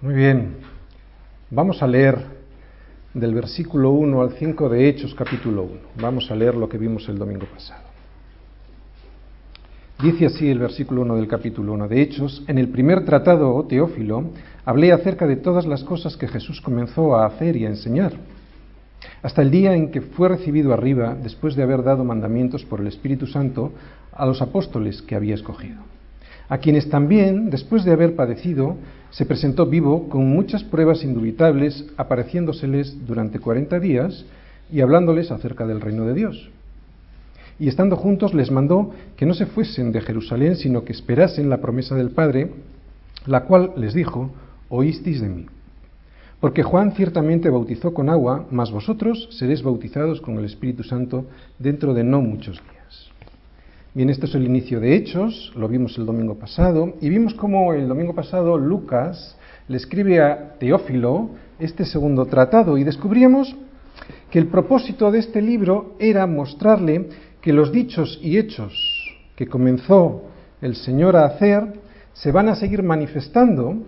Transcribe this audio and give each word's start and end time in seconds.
Muy 0.00 0.14
bien. 0.14 0.54
Vamos 1.50 1.82
a 1.82 1.86
leer 1.88 2.18
del 3.14 3.34
versículo 3.34 3.90
1 3.90 4.22
al 4.22 4.30
5 4.30 4.68
de 4.68 4.88
Hechos 4.88 5.12
capítulo 5.12 5.64
1. 5.64 5.72
Vamos 6.00 6.30
a 6.30 6.36
leer 6.36 6.54
lo 6.54 6.68
que 6.68 6.78
vimos 6.78 7.08
el 7.08 7.18
domingo 7.18 7.46
pasado. 7.46 7.82
Dice 10.00 10.26
así 10.26 10.48
el 10.48 10.60
versículo 10.60 11.02
1 11.02 11.16
del 11.16 11.26
capítulo 11.26 11.72
1 11.72 11.88
de 11.88 12.00
Hechos, 12.00 12.44
en 12.46 12.58
el 12.58 12.68
primer 12.68 13.04
tratado, 13.04 13.52
oh 13.52 13.64
Teófilo, 13.64 14.30
hablé 14.64 14.92
acerca 14.92 15.26
de 15.26 15.34
todas 15.34 15.66
las 15.66 15.82
cosas 15.82 16.16
que 16.16 16.28
Jesús 16.28 16.60
comenzó 16.60 17.16
a 17.16 17.26
hacer 17.26 17.56
y 17.56 17.66
a 17.66 17.70
enseñar, 17.70 18.12
hasta 19.24 19.42
el 19.42 19.50
día 19.50 19.74
en 19.74 19.90
que 19.90 20.00
fue 20.00 20.28
recibido 20.28 20.72
arriba, 20.72 21.16
después 21.20 21.56
de 21.56 21.64
haber 21.64 21.82
dado 21.82 22.04
mandamientos 22.04 22.64
por 22.64 22.78
el 22.80 22.86
Espíritu 22.86 23.26
Santo 23.26 23.72
a 24.12 24.24
los 24.26 24.40
apóstoles 24.42 25.02
que 25.02 25.16
había 25.16 25.34
escogido 25.34 25.97
a 26.48 26.58
quienes 26.58 26.88
también, 26.88 27.50
después 27.50 27.84
de 27.84 27.92
haber 27.92 28.16
padecido, 28.16 28.76
se 29.10 29.26
presentó 29.26 29.66
vivo 29.66 30.08
con 30.08 30.26
muchas 30.28 30.64
pruebas 30.64 31.04
indubitables, 31.04 31.86
apareciéndoseles 31.96 33.06
durante 33.06 33.38
cuarenta 33.38 33.78
días 33.78 34.24
y 34.70 34.80
hablándoles 34.80 35.30
acerca 35.30 35.66
del 35.66 35.80
reino 35.80 36.04
de 36.04 36.14
Dios. 36.14 36.50
Y 37.58 37.68
estando 37.68 37.96
juntos 37.96 38.34
les 38.34 38.50
mandó 38.50 38.92
que 39.16 39.26
no 39.26 39.34
se 39.34 39.46
fuesen 39.46 39.92
de 39.92 40.00
Jerusalén, 40.00 40.56
sino 40.56 40.84
que 40.84 40.92
esperasen 40.92 41.50
la 41.50 41.58
promesa 41.58 41.94
del 41.96 42.10
Padre, 42.10 42.50
la 43.26 43.44
cual 43.44 43.72
les 43.76 43.94
dijo, 43.94 44.30
oísteis 44.68 45.20
de 45.20 45.28
mí. 45.28 45.46
Porque 46.40 46.62
Juan 46.62 46.92
ciertamente 46.92 47.50
bautizó 47.50 47.92
con 47.92 48.08
agua, 48.08 48.46
mas 48.50 48.70
vosotros 48.70 49.28
seréis 49.32 49.62
bautizados 49.62 50.20
con 50.20 50.38
el 50.38 50.44
Espíritu 50.44 50.84
Santo 50.84 51.26
dentro 51.58 51.94
de 51.94 52.04
no 52.04 52.20
muchos 52.20 52.60
días. 52.62 52.77
Bien, 53.98 54.10
esto 54.10 54.26
es 54.26 54.34
el 54.36 54.44
inicio 54.44 54.78
de 54.78 54.94
Hechos, 54.94 55.52
lo 55.56 55.66
vimos 55.66 55.98
el 55.98 56.06
domingo 56.06 56.38
pasado, 56.38 56.94
y 57.00 57.08
vimos 57.08 57.34
cómo 57.34 57.72
el 57.72 57.88
domingo 57.88 58.14
pasado 58.14 58.56
Lucas 58.56 59.36
le 59.66 59.76
escribe 59.76 60.22
a 60.22 60.54
Teófilo 60.56 61.30
este 61.58 61.84
segundo 61.84 62.24
tratado, 62.26 62.78
y 62.78 62.84
descubríamos 62.84 63.56
que 64.30 64.38
el 64.38 64.46
propósito 64.46 65.10
de 65.10 65.18
este 65.18 65.42
libro 65.42 65.96
era 65.98 66.28
mostrarle 66.28 67.08
que 67.40 67.52
los 67.52 67.72
dichos 67.72 68.20
y 68.22 68.38
hechos 68.38 68.72
que 69.34 69.48
comenzó 69.48 70.22
el 70.62 70.76
Señor 70.76 71.16
a 71.16 71.24
hacer 71.24 71.64
se 72.12 72.30
van 72.30 72.48
a 72.48 72.54
seguir 72.54 72.84
manifestando 72.84 73.82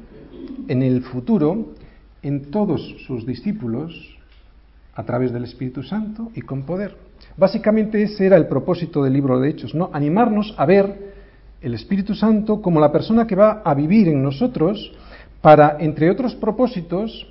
en 0.66 0.82
el 0.82 1.02
futuro 1.02 1.68
en 2.24 2.50
todos 2.50 2.96
sus 3.06 3.24
discípulos 3.24 4.18
a 4.92 5.04
través 5.04 5.32
del 5.32 5.44
Espíritu 5.44 5.84
Santo 5.84 6.32
y 6.34 6.40
con 6.40 6.64
poder. 6.64 7.09
Básicamente 7.36 8.02
ese 8.02 8.26
era 8.26 8.36
el 8.36 8.46
propósito 8.46 9.02
del 9.02 9.12
libro 9.12 9.40
de 9.40 9.48
Hechos, 9.48 9.74
¿no? 9.74 9.90
Animarnos 9.92 10.54
a 10.56 10.66
ver 10.66 11.10
el 11.60 11.74
Espíritu 11.74 12.14
Santo 12.14 12.62
como 12.62 12.80
la 12.80 12.92
persona 12.92 13.26
que 13.26 13.36
va 13.36 13.62
a 13.64 13.74
vivir 13.74 14.08
en 14.08 14.22
nosotros 14.22 14.92
para, 15.40 15.76
entre 15.78 16.10
otros 16.10 16.34
propósitos, 16.34 17.26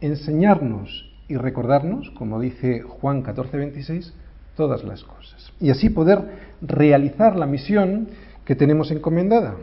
enseñarnos 0.00 1.10
y 1.28 1.36
recordarnos, 1.36 2.10
como 2.10 2.40
dice 2.40 2.82
Juan 2.82 3.22
14, 3.22 3.56
26, 3.56 4.12
todas 4.56 4.84
las 4.84 5.02
cosas. 5.04 5.52
Y 5.60 5.70
así 5.70 5.90
poder 5.90 6.20
realizar 6.60 7.36
la 7.36 7.46
misión 7.46 8.08
que 8.44 8.56
tenemos 8.56 8.90
encomendada. 8.90 9.54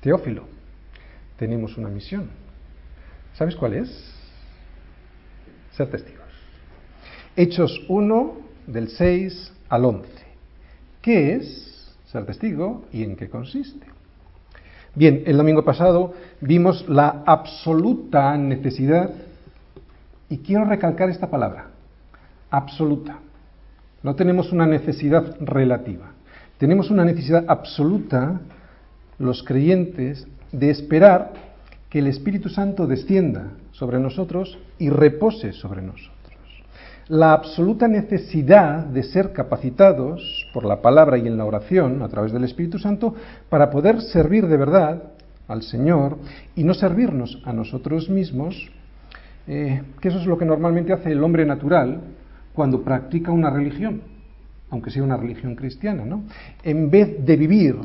Teófilo, 0.00 0.44
tenemos 1.38 1.76
una 1.76 1.88
misión. 1.88 2.30
¿Sabes 3.34 3.54
cuál 3.54 3.74
es? 3.74 4.14
Ser 5.72 5.90
testigos. 5.90 6.25
Hechos 7.38 7.84
1, 7.88 8.32
del 8.66 8.88
6 8.88 9.52
al 9.68 9.84
11. 9.84 10.08
¿Qué 11.02 11.34
es 11.34 11.94
ser 12.06 12.24
testigo 12.24 12.86
y 12.94 13.02
en 13.02 13.14
qué 13.14 13.28
consiste? 13.28 13.86
Bien, 14.94 15.22
el 15.26 15.36
domingo 15.36 15.62
pasado 15.62 16.14
vimos 16.40 16.88
la 16.88 17.22
absoluta 17.26 18.34
necesidad, 18.38 19.10
y 20.30 20.38
quiero 20.38 20.64
recalcar 20.64 21.10
esta 21.10 21.28
palabra, 21.28 21.66
absoluta. 22.48 23.18
No 24.02 24.14
tenemos 24.14 24.50
una 24.50 24.66
necesidad 24.66 25.36
relativa, 25.38 26.12
tenemos 26.56 26.90
una 26.90 27.04
necesidad 27.04 27.44
absoluta, 27.48 28.40
los 29.18 29.42
creyentes, 29.42 30.26
de 30.52 30.70
esperar 30.70 31.34
que 31.90 31.98
el 31.98 32.06
Espíritu 32.06 32.48
Santo 32.48 32.86
descienda 32.86 33.52
sobre 33.72 34.00
nosotros 34.00 34.58
y 34.78 34.88
repose 34.88 35.52
sobre 35.52 35.82
nosotros 35.82 36.15
la 37.08 37.32
absoluta 37.32 37.86
necesidad 37.86 38.84
de 38.84 39.02
ser 39.04 39.32
capacitados 39.32 40.48
por 40.52 40.64
la 40.64 40.82
palabra 40.82 41.18
y 41.18 41.26
en 41.26 41.36
la 41.36 41.44
oración 41.44 42.02
a 42.02 42.08
través 42.08 42.32
del 42.32 42.44
Espíritu 42.44 42.78
Santo 42.78 43.14
para 43.48 43.70
poder 43.70 44.00
servir 44.00 44.46
de 44.48 44.56
verdad 44.56 45.02
al 45.46 45.62
Señor 45.62 46.18
y 46.56 46.64
no 46.64 46.74
servirnos 46.74 47.40
a 47.44 47.52
nosotros 47.52 48.10
mismos, 48.10 48.70
eh, 49.46 49.82
que 50.00 50.08
eso 50.08 50.18
es 50.18 50.26
lo 50.26 50.36
que 50.36 50.44
normalmente 50.44 50.92
hace 50.92 51.12
el 51.12 51.22
hombre 51.22 51.46
natural 51.46 52.00
cuando 52.52 52.82
practica 52.82 53.30
una 53.30 53.50
religión, 53.50 54.02
aunque 54.70 54.90
sea 54.90 55.04
una 55.04 55.16
religión 55.16 55.54
cristiana, 55.54 56.04
¿no? 56.04 56.24
en 56.64 56.90
vez 56.90 57.24
de 57.24 57.36
vivir 57.36 57.76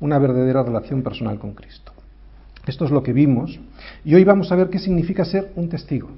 una 0.00 0.18
verdadera 0.18 0.62
relación 0.62 1.02
personal 1.02 1.38
con 1.38 1.54
Cristo. 1.54 1.92
Esto 2.66 2.84
es 2.84 2.90
lo 2.90 3.02
que 3.02 3.14
vimos 3.14 3.58
y 4.04 4.14
hoy 4.14 4.24
vamos 4.24 4.52
a 4.52 4.56
ver 4.56 4.68
qué 4.68 4.78
significa 4.78 5.24
ser 5.24 5.50
un 5.56 5.70
testigo. 5.70 6.10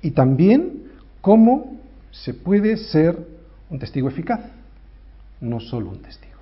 Y 0.00 0.12
también 0.12 0.91
¿Cómo 1.22 1.78
se 2.10 2.34
puede 2.34 2.76
ser 2.76 3.16
un 3.70 3.78
testigo 3.78 4.08
eficaz? 4.08 4.40
No 5.40 5.60
solo 5.60 5.90
un 5.90 6.02
testigo. 6.02 6.32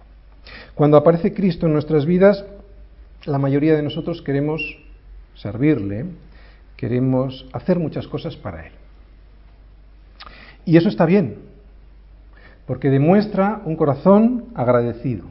Cuando 0.74 0.96
aparece 0.96 1.34
Cristo 1.34 1.66
en 1.66 1.74
nuestras 1.74 2.06
vidas, 2.06 2.44
la 3.26 3.36
mayoría 3.38 3.76
de 3.76 3.82
nosotros 3.82 4.22
queremos 4.22 4.62
servirle, 5.34 6.06
queremos 6.78 7.46
hacer 7.52 7.78
muchas 7.78 8.08
cosas 8.08 8.36
para 8.36 8.66
Él. 8.66 8.72
Y 10.64 10.78
eso 10.78 10.88
está 10.88 11.04
bien, 11.04 11.36
porque 12.66 12.88
demuestra 12.88 13.60
un 13.66 13.76
corazón 13.76 14.46
agradecido. 14.54 15.26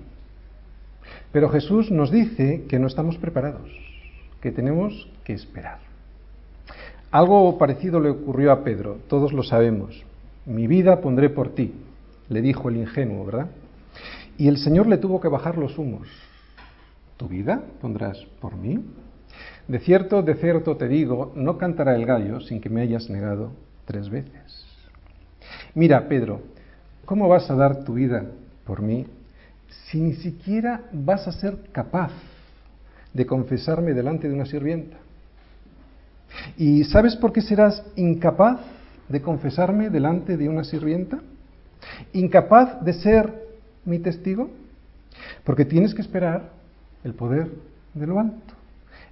Pero 1.31 1.49
Jesús 1.49 1.89
nos 1.89 2.11
dice 2.11 2.65
que 2.69 2.77
no 2.77 2.85
estamos 2.85 3.17
preparados, 3.17 3.71
que 4.41 4.51
tenemos 4.51 5.09
que 5.23 5.33
esperar. 5.33 5.88
Algo 7.11 7.57
parecido 7.57 7.99
le 7.99 8.09
ocurrió 8.09 8.51
a 8.51 8.63
Pedro, 8.63 8.99
todos 9.07 9.33
lo 9.33 9.41
sabemos. 9.41 10.03
Mi 10.45 10.67
vida 10.67 11.01
pondré 11.01 11.29
por 11.29 11.55
ti, 11.55 11.73
le 12.29 12.41
dijo 12.41 12.69
el 12.69 12.77
ingenuo, 12.77 13.25
¿verdad? 13.25 13.47
Y 14.37 14.47
el 14.47 14.57
Señor 14.57 14.87
le 14.87 14.97
tuvo 14.97 15.19
que 15.19 15.27
bajar 15.27 15.57
los 15.57 15.77
humos. 15.79 16.07
¿Tu 17.17 17.27
vida 17.27 17.63
pondrás 17.81 18.19
por 18.39 18.55
mí? 18.55 18.79
De 19.67 19.79
cierto, 19.79 20.21
de 20.21 20.35
cierto 20.35 20.77
te 20.77 20.87
digo, 20.87 21.31
no 21.35 21.57
cantará 21.57 21.95
el 21.95 22.05
gallo 22.05 22.39
sin 22.41 22.61
que 22.61 22.69
me 22.69 22.81
hayas 22.81 23.09
negado 23.09 23.51
tres 23.85 24.09
veces. 24.09 24.65
Mira, 25.73 26.07
Pedro, 26.07 26.41
¿cómo 27.05 27.27
vas 27.27 27.49
a 27.49 27.55
dar 27.55 27.83
tu 27.83 27.95
vida 27.95 28.23
por 28.65 28.83
mí 28.83 29.07
si 29.87 29.99
ni 29.99 30.13
siquiera 30.13 30.83
vas 30.93 31.27
a 31.27 31.31
ser 31.31 31.57
capaz 31.71 32.11
de 33.13 33.25
confesarme 33.25 33.93
delante 33.93 34.27
de 34.27 34.35
una 34.35 34.45
sirvienta? 34.45 34.97
¿Y 36.57 36.83
sabes 36.85 37.15
por 37.15 37.31
qué 37.33 37.41
serás 37.41 37.83
incapaz 37.95 38.59
de 39.07 39.21
confesarme 39.21 39.89
delante 39.89 40.37
de 40.37 40.49
una 40.49 40.63
sirvienta? 40.63 41.19
¿Incapaz 42.13 42.83
de 42.83 42.93
ser 42.93 43.33
mi 43.85 43.99
testigo? 43.99 44.49
Porque 45.43 45.65
tienes 45.65 45.93
que 45.93 46.01
esperar 46.01 46.49
el 47.03 47.13
poder 47.13 47.49
de 47.93 48.07
lo 48.07 48.19
alto. 48.19 48.53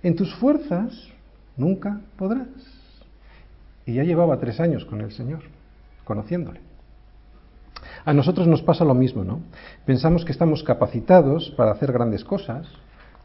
En 0.03 0.15
tus 0.15 0.33
fuerzas 0.35 0.93
nunca 1.55 1.99
podrás. 2.17 2.47
Y 3.85 3.93
ya 3.93 4.03
llevaba 4.03 4.39
tres 4.39 4.59
años 4.59 4.85
con 4.85 5.01
el 5.01 5.11
Señor, 5.11 5.41
conociéndole. 6.03 6.59
A 8.05 8.13
nosotros 8.13 8.47
nos 8.47 8.61
pasa 8.61 8.85
lo 8.85 8.93
mismo, 8.93 9.23
¿no? 9.23 9.41
Pensamos 9.85 10.23
que 10.23 10.31
estamos 10.31 10.63
capacitados 10.63 11.53
para 11.57 11.71
hacer 11.71 11.91
grandes 11.91 12.23
cosas, 12.23 12.67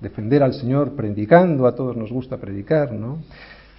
defender 0.00 0.42
al 0.42 0.54
Señor 0.54 0.92
predicando, 0.92 1.66
a 1.66 1.74
todos 1.74 1.96
nos 1.96 2.10
gusta 2.10 2.38
predicar, 2.38 2.92
¿no? 2.92 3.18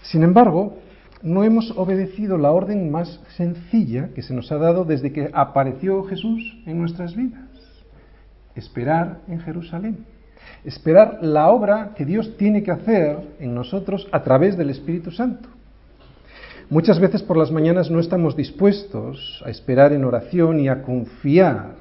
Sin 0.04 0.24
embargo, 0.24 0.78
no 1.22 1.44
hemos 1.44 1.72
obedecido 1.78 2.38
la 2.38 2.52
orden 2.52 2.92
más 2.92 3.22
sencilla 3.38 4.10
que 4.14 4.22
se 4.22 4.34
nos 4.34 4.52
ha 4.52 4.58
dado 4.58 4.84
desde 4.84 5.14
que 5.14 5.30
apareció 5.34 6.04
Jesús 6.04 6.58
en 6.66 6.80
nuestras 6.80 7.16
vidas. 7.16 7.42
Esperar 8.56 9.20
en 9.28 9.40
Jerusalén. 9.40 10.06
Esperar 10.66 11.20
la 11.22 11.50
obra 11.50 11.94
que 11.96 12.06
Dios 12.06 12.36
tiene 12.38 12.62
que 12.64 12.72
hacer 12.72 13.18
en 13.40 13.56
nosotros 13.56 14.08
a 14.12 14.24
través 14.24 14.58
del 14.58 14.70
Espíritu 14.70 15.12
Santo. 15.12 15.48
Muchas 16.70 17.00
veces 17.00 17.24
por 17.24 17.38
las 17.38 17.52
mañanas 17.52 17.90
no 17.90 18.00
estamos 18.00 18.36
dispuestos 18.36 19.42
a 19.46 19.50
esperar 19.50 19.94
en 19.94 20.04
oración 20.04 20.60
y 20.60 20.68
a 20.68 20.82
confiar 20.84 21.76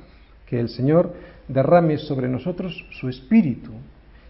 que 0.47 0.61
el 0.61 0.69
Señor 0.69 1.15
derrame 1.49 1.99
sobre 1.99 2.29
nosotros 2.29 2.87
su 2.91 3.09
Espíritu 3.09 3.73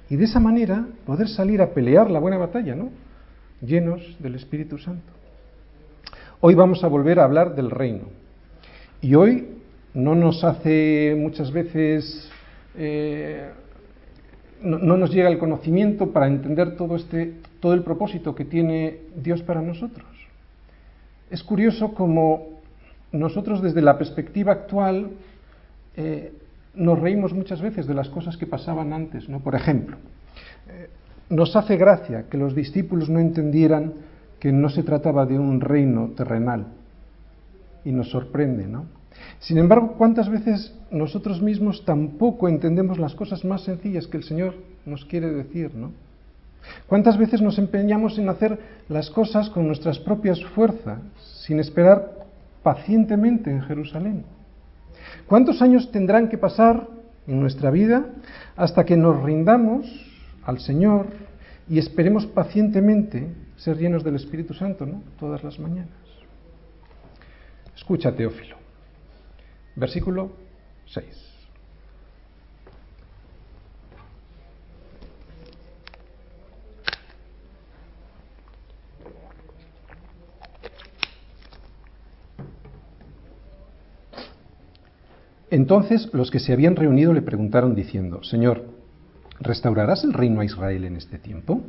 y 0.08 0.16
de 0.16 0.24
esa 0.24 0.40
manera 0.40 0.86
poder 1.04 1.28
salir 1.28 1.60
a 1.60 1.70
pelear 1.70 2.10
la 2.10 2.18
buena 2.18 2.38
batalla, 2.38 2.74
¿no? 2.74 2.90
Llenos 3.62 4.16
del 4.18 4.34
Espíritu 4.34 4.78
Santo. 4.78 5.12
Hoy 6.40 6.54
vamos 6.54 6.82
a 6.84 6.88
volver 6.88 7.20
a 7.20 7.24
hablar 7.24 7.54
del 7.54 7.70
reino. 7.70 8.04
Y 9.00 9.14
hoy 9.14 9.48
no 9.94 10.14
nos 10.14 10.44
hace 10.44 11.14
muchas 11.16 11.52
veces, 11.52 12.30
eh, 12.76 13.50
no, 14.60 14.78
no, 14.78 14.96
nos 14.96 15.10
llega 15.12 15.28
el 15.28 15.38
conocimiento 15.38 16.12
para 16.12 16.26
entender 16.26 16.76
todo, 16.76 16.96
este, 16.96 17.34
todo 17.60 17.74
el 17.74 17.82
propósito 17.82 18.34
que 18.34 18.44
tiene 18.44 19.00
Dios 19.16 19.42
para 19.42 19.62
nosotros. 19.62 20.06
Es 21.30 21.42
curioso 21.42 21.94
como 21.94 22.60
nosotros 23.12 23.62
desde 23.62 23.82
la 23.82 23.98
perspectiva 23.98 24.52
actual 24.52 25.10
eh, 25.96 26.32
nos 26.74 26.98
reímos 26.98 27.32
muchas 27.32 27.60
veces 27.60 27.86
de 27.86 27.94
las 27.94 28.08
cosas 28.08 28.36
que 28.36 28.46
pasaban 28.46 28.92
antes. 28.92 29.28
¿no? 29.28 29.40
Por 29.40 29.54
ejemplo, 29.54 29.96
eh, 30.68 30.88
nos 31.30 31.56
hace 31.56 31.76
gracia 31.76 32.28
que 32.28 32.38
los 32.38 32.54
discípulos 32.54 33.08
no 33.08 33.18
entendieran 33.18 33.94
que 34.38 34.52
no 34.52 34.68
se 34.68 34.82
trataba 34.82 35.24
de 35.24 35.38
un 35.38 35.60
reino 35.60 36.10
terrenal. 36.16 36.66
Y 37.84 37.92
nos 37.92 38.10
sorprende, 38.10 38.66
¿no? 38.66 38.86
Sin 39.38 39.58
embargo, 39.58 39.94
¿cuántas 39.98 40.28
veces 40.28 40.74
nosotros 40.90 41.40
mismos 41.40 41.84
tampoco 41.84 42.48
entendemos 42.48 42.98
las 42.98 43.14
cosas 43.14 43.44
más 43.44 43.62
sencillas 43.62 44.06
que 44.06 44.16
el 44.16 44.24
Señor 44.24 44.54
nos 44.84 45.04
quiere 45.04 45.30
decir, 45.30 45.74
¿no? 45.74 45.92
¿Cuántas 46.86 47.18
veces 47.18 47.40
nos 47.40 47.58
empeñamos 47.58 48.18
en 48.18 48.28
hacer 48.28 48.58
las 48.88 49.10
cosas 49.10 49.50
con 49.50 49.66
nuestras 49.66 49.98
propias 49.98 50.44
fuerzas, 50.44 51.00
sin 51.44 51.58
esperar 51.58 52.26
pacientemente 52.62 53.50
en 53.50 53.62
Jerusalén? 53.62 54.24
¿Cuántos 55.26 55.62
años 55.62 55.90
tendrán 55.90 56.28
que 56.28 56.38
pasar 56.38 56.88
en 57.26 57.40
nuestra 57.40 57.70
vida 57.70 58.06
hasta 58.56 58.84
que 58.84 58.96
nos 58.96 59.22
rindamos 59.22 59.86
al 60.44 60.58
Señor 60.60 61.08
y 61.68 61.78
esperemos 61.78 62.26
pacientemente 62.26 63.28
ser 63.56 63.78
llenos 63.78 64.04
del 64.04 64.16
Espíritu 64.16 64.54
Santo, 64.54 64.84
¿no? 64.86 65.02
Todas 65.18 65.42
las 65.44 65.58
mañanas. 65.58 65.90
Escucha, 67.76 68.14
Teófilo. 68.14 68.56
Versículo 69.76 70.32
6. 70.86 71.32
Entonces 85.52 86.08
los 86.14 86.30
que 86.30 86.38
se 86.38 86.54
habían 86.54 86.76
reunido 86.76 87.12
le 87.12 87.20
preguntaron 87.20 87.74
diciendo, 87.74 88.22
Señor, 88.24 88.71
¿restaurarás 89.42 90.04
el 90.04 90.12
reino 90.12 90.40
a 90.40 90.44
Israel 90.44 90.84
en 90.84 90.96
este 90.96 91.18
tiempo? 91.18 91.62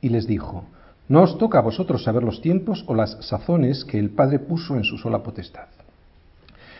Y 0.00 0.08
les 0.08 0.26
dijo, 0.26 0.64
No 1.08 1.22
os 1.22 1.38
toca 1.38 1.58
a 1.58 1.62
vosotros 1.62 2.04
saber 2.04 2.22
los 2.22 2.40
tiempos 2.40 2.84
o 2.86 2.94
las 2.94 3.18
sazones 3.26 3.84
que 3.84 3.98
el 3.98 4.10
Padre 4.10 4.38
puso 4.38 4.76
en 4.76 4.84
su 4.84 4.98
sola 4.98 5.22
potestad. 5.22 5.66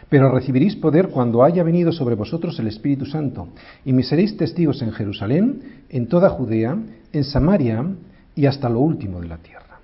Pero 0.09 0.31
recibiréis 0.31 0.77
poder 0.77 1.09
cuando 1.09 1.43
haya 1.43 1.63
venido 1.63 1.91
sobre 1.91 2.15
vosotros 2.15 2.59
el 2.59 2.69
Espíritu 2.69 3.07
Santo, 3.07 3.49
y 3.85 3.93
me 3.93 4.03
seréis 4.03 4.37
testigos 4.37 4.83
en 4.83 4.93
Jerusalén, 4.93 5.85
en 5.89 6.09
toda 6.09 6.31
Judea, 6.31 6.77
en 7.13 7.25
Samaria 7.25 7.85
y 8.37 8.47
hasta 8.47 8.69
lo 8.69 8.81
último 8.81 9.21
de 9.21 9.29
la 9.29 9.39
tierra. 9.39 9.81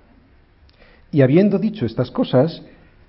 Y 1.11 1.21
habiendo 1.21 1.57
dicho 1.57 1.85
estas 1.85 2.11
cosas, 2.11 2.61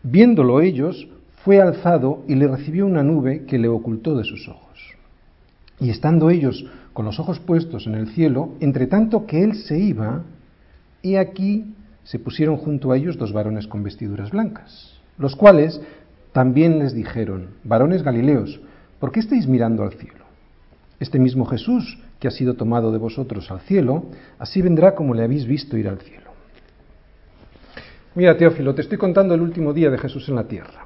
viéndolo 0.02 0.60
ellos, 0.60 1.06
fue 1.44 1.60
alzado 1.60 2.24
y 2.28 2.34
le 2.34 2.48
recibió 2.48 2.86
una 2.86 3.02
nube 3.02 3.44
que 3.46 3.58
le 3.58 3.68
ocultó 3.68 4.16
de 4.16 4.24
sus 4.24 4.48
ojos. 4.48 4.71
Y 5.80 5.90
estando 5.90 6.30
ellos 6.30 6.64
con 6.92 7.04
los 7.04 7.18
ojos 7.18 7.40
puestos 7.40 7.86
en 7.86 7.94
el 7.94 8.08
cielo, 8.08 8.50
entre 8.60 8.86
tanto 8.86 9.26
que 9.26 9.42
él 9.42 9.54
se 9.54 9.78
iba, 9.78 10.22
y 11.02 11.16
aquí 11.16 11.74
se 12.04 12.18
pusieron 12.18 12.56
junto 12.56 12.92
a 12.92 12.96
ellos 12.96 13.16
dos 13.16 13.32
varones 13.32 13.66
con 13.66 13.82
vestiduras 13.82 14.30
blancas, 14.30 15.00
los 15.18 15.36
cuales 15.36 15.80
también 16.32 16.78
les 16.78 16.94
dijeron, 16.94 17.48
varones 17.64 18.02
Galileos, 18.02 18.60
¿por 18.98 19.12
qué 19.12 19.20
estáis 19.20 19.46
mirando 19.46 19.82
al 19.82 19.92
cielo? 19.92 20.24
Este 20.98 21.18
mismo 21.18 21.44
Jesús, 21.46 21.98
que 22.18 22.28
ha 22.28 22.30
sido 22.30 22.54
tomado 22.54 22.92
de 22.92 22.98
vosotros 22.98 23.50
al 23.50 23.60
cielo, 23.60 24.04
así 24.38 24.62
vendrá 24.62 24.94
como 24.94 25.14
le 25.14 25.24
habéis 25.24 25.46
visto 25.46 25.76
ir 25.76 25.88
al 25.88 25.98
cielo. 25.98 26.30
Mira, 28.14 28.36
Teófilo, 28.36 28.74
te 28.74 28.82
estoy 28.82 28.98
contando 28.98 29.34
el 29.34 29.40
último 29.40 29.72
día 29.72 29.90
de 29.90 29.98
Jesús 29.98 30.28
en 30.28 30.36
la 30.36 30.44
tierra. 30.44 30.84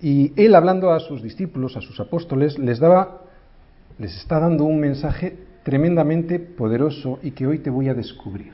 Y 0.00 0.32
él 0.36 0.54
hablando 0.54 0.92
a 0.92 1.00
sus 1.00 1.22
discípulos, 1.22 1.76
a 1.76 1.80
sus 1.80 1.98
apóstoles, 1.98 2.58
les 2.58 2.78
daba, 2.78 3.22
les 3.98 4.16
está 4.16 4.38
dando 4.38 4.64
un 4.64 4.78
mensaje 4.78 5.36
tremendamente 5.62 6.38
poderoso 6.38 7.18
y 7.22 7.32
que 7.32 7.46
hoy 7.46 7.58
te 7.58 7.70
voy 7.70 7.88
a 7.88 7.94
descubrir. 7.94 8.52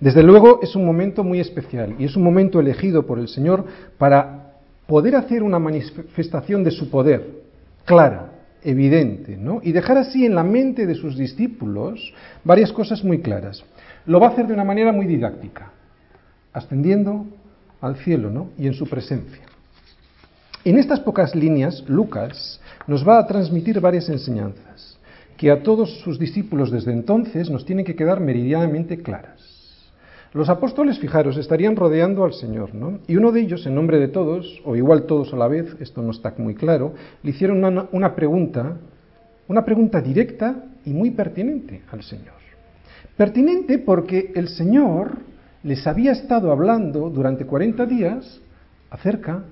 Desde 0.00 0.22
luego 0.22 0.60
es 0.62 0.74
un 0.76 0.86
momento 0.86 1.24
muy 1.24 1.40
especial 1.40 1.96
y 1.98 2.04
es 2.04 2.16
un 2.16 2.22
momento 2.22 2.60
elegido 2.60 3.04
por 3.04 3.18
el 3.18 3.28
Señor 3.28 3.64
para 3.98 4.54
poder 4.86 5.16
hacer 5.16 5.42
una 5.42 5.58
manifestación 5.58 6.64
de 6.64 6.70
su 6.70 6.88
poder 6.88 7.42
clara, 7.84 8.32
evidente, 8.62 9.36
¿no? 9.36 9.60
Y 9.62 9.72
dejar 9.72 9.98
así 9.98 10.24
en 10.24 10.34
la 10.34 10.44
mente 10.44 10.86
de 10.86 10.94
sus 10.94 11.16
discípulos 11.16 12.14
varias 12.44 12.72
cosas 12.72 13.04
muy 13.04 13.20
claras. 13.20 13.64
Lo 14.06 14.20
va 14.20 14.28
a 14.28 14.30
hacer 14.30 14.46
de 14.46 14.54
una 14.54 14.64
manera 14.64 14.92
muy 14.92 15.06
didáctica, 15.06 15.72
ascendiendo 16.52 17.26
al 17.80 17.96
cielo, 17.96 18.30
¿no? 18.30 18.50
Y 18.56 18.66
en 18.66 18.74
su 18.74 18.86
presencia. 18.86 19.47
En 20.64 20.76
estas 20.76 20.98
pocas 21.00 21.34
líneas, 21.36 21.84
Lucas 21.88 22.60
nos 22.86 23.06
va 23.06 23.18
a 23.18 23.26
transmitir 23.26 23.80
varias 23.80 24.08
enseñanzas 24.08 24.98
que 25.36 25.52
a 25.52 25.62
todos 25.62 26.00
sus 26.00 26.18
discípulos 26.18 26.72
desde 26.72 26.92
entonces 26.92 27.48
nos 27.48 27.64
tienen 27.64 27.84
que 27.84 27.94
quedar 27.94 28.18
meridianamente 28.18 28.98
claras. 28.98 29.38
Los 30.32 30.48
apóstoles, 30.48 30.98
fijaros, 30.98 31.36
estarían 31.36 31.76
rodeando 31.76 32.24
al 32.24 32.32
Señor, 32.34 32.74
¿no? 32.74 32.98
Y 33.06 33.16
uno 33.16 33.30
de 33.30 33.40
ellos, 33.40 33.64
en 33.66 33.76
nombre 33.76 33.98
de 33.98 34.08
todos, 34.08 34.60
o 34.64 34.74
igual 34.74 35.04
todos 35.04 35.32
a 35.32 35.36
la 35.36 35.46
vez, 35.46 35.76
esto 35.80 36.02
no 36.02 36.10
está 36.10 36.34
muy 36.38 36.54
claro, 36.54 36.92
le 37.22 37.30
hicieron 37.30 37.64
una, 37.64 37.86
una 37.92 38.14
pregunta, 38.16 38.76
una 39.46 39.64
pregunta 39.64 40.00
directa 40.00 40.64
y 40.84 40.90
muy 40.90 41.12
pertinente 41.12 41.82
al 41.92 42.02
Señor. 42.02 42.34
Pertinente 43.16 43.78
porque 43.78 44.32
el 44.34 44.48
Señor 44.48 45.18
les 45.62 45.86
había 45.86 46.12
estado 46.12 46.50
hablando 46.50 47.10
durante 47.10 47.46
40 47.46 47.86
días 47.86 48.40
acerca 48.90 49.44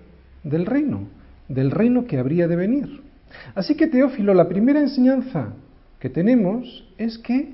del 0.47 0.65
reino, 0.65 1.09
del 1.49 1.71
reino 1.71 2.07
que 2.07 2.19
habría 2.19 2.47
de 2.47 2.57
venir. 2.57 3.03
Así 3.55 3.75
que 3.75 3.89
Teófilo, 3.89 4.33
la 4.33 4.49
primera 4.49 4.81
enseñanza 4.81 5.53
que 5.99 6.09
tenemos 6.09 6.87
es 6.97 7.19
que 7.19 7.53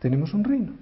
tenemos 0.00 0.32
un 0.32 0.42
reino. 0.42 0.72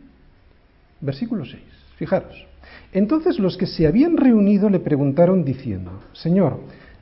Versículo 1.01 1.45
6, 1.45 1.61
fijaros. 1.97 2.47
Entonces 2.93 3.39
los 3.39 3.57
que 3.57 3.67
se 3.67 3.87
habían 3.87 4.17
reunido 4.17 4.71
le 4.71 4.79
preguntaron 4.79 5.45
diciendo, 5.45 6.01
Señor, 6.13 6.61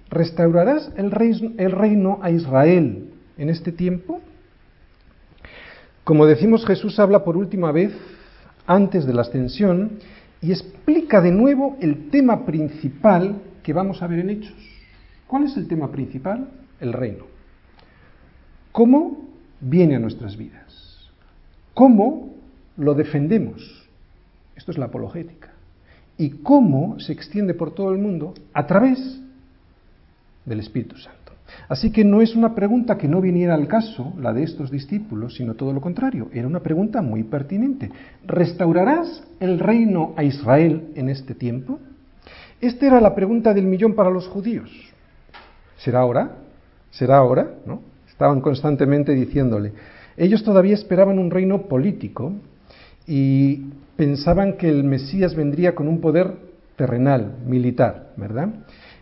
¿restaurarás 0.09 0.91
el 0.97 1.13
el 1.59 1.73
reino 1.73 2.19
a 2.23 2.31
Israel 2.31 3.11
en 3.37 3.51
este 3.51 3.73
tiempo? 3.73 4.21
Como 6.05 6.27
decimos, 6.27 6.67
Jesús 6.67 6.99
habla 6.99 7.25
por 7.25 7.37
última 7.37 7.71
vez 7.71 7.93
antes 8.67 9.05
de 9.05 9.13
la 9.13 9.23
ascensión 9.23 9.99
y 10.41 10.51
explica 10.51 11.21
de 11.21 11.31
nuevo 11.31 11.77
el 11.81 12.09
tema 12.11 12.45
principal 12.47 13.37
que 13.63 13.73
vamos 13.73 14.03
a 14.03 14.07
ver 14.07 14.21
en 14.21 14.31
Hechos. 14.31 14.57
¿Cuál 15.27 15.45
es 15.45 15.57
el 15.57 15.69
tema 15.69 15.91
principal? 15.91 16.49
El 16.81 16.93
reino. 16.93 17.25
¿Cómo 18.73 19.29
viene 19.61 19.97
a 19.97 19.99
nuestras 19.99 20.37
vidas? 20.37 21.11
¿Cómo 21.75 22.35
lo 22.77 22.95
defendemos? 22.95 23.89
Esto 24.57 24.73
es 24.73 24.79
la 24.79 24.87
apologética. 24.87 25.51
¿Y 26.19 26.31
cómo 26.43 26.99
se 27.01 27.13
extiende 27.13 27.55
por 27.55 27.75
todo 27.75 27.93
el 27.93 27.99
mundo? 27.99 28.35
A 28.53 28.67
través 28.67 29.21
del 30.45 30.61
Espíritu 30.61 30.97
Santo. 30.97 31.23
Así 31.69 31.91
que 31.91 32.05
no 32.05 32.21
es 32.21 32.35
una 32.35 32.55
pregunta 32.55 32.99
que 32.99 33.09
no 33.09 33.21
viniera 33.21 33.55
al 33.55 33.69
caso, 33.69 34.13
la 34.19 34.33
de 34.33 34.43
estos 34.43 34.71
discípulos, 34.71 35.37
sino 35.37 35.55
todo 35.55 35.73
lo 35.73 35.81
contrario. 35.81 36.29
Era 36.33 36.47
una 36.47 36.61
pregunta 36.61 37.03
muy 37.03 37.25
pertinente. 37.25 37.91
¿Restaurarás 38.27 39.23
el 39.41 39.59
reino 39.59 40.15
a 40.17 40.25
Israel 40.25 40.93
en 40.95 41.09
este 41.09 41.35
tiempo? 41.35 41.79
Esta 42.63 42.87
era 42.87 43.01
la 43.01 43.13
pregunta 43.13 43.53
del 43.53 43.67
millón 43.67 43.95
para 43.95 44.09
los 44.09 44.29
judíos. 44.29 44.71
¿Será 45.79 45.99
ahora? 45.99 46.37
¿Será 46.93 47.17
ahora? 47.17 47.57
¿No? 47.67 47.83
Estaban 48.09 48.41
constantemente 48.41 49.13
diciéndole. 49.15 49.73
Ellos 50.17 50.45
todavía 50.45 50.75
esperaban 50.75 51.19
un 51.19 51.29
reino 51.29 51.63
político 51.63 52.33
y 53.05 53.67
pensaban 53.97 54.53
que 54.57 54.69
el 54.69 54.85
Mesías 54.85 55.35
vendría 55.35 55.75
con 55.75 55.89
un 55.89 56.01
poder 56.01 56.37
terrenal, 56.77 57.35
militar, 57.45 58.13
¿verdad? 58.17 58.51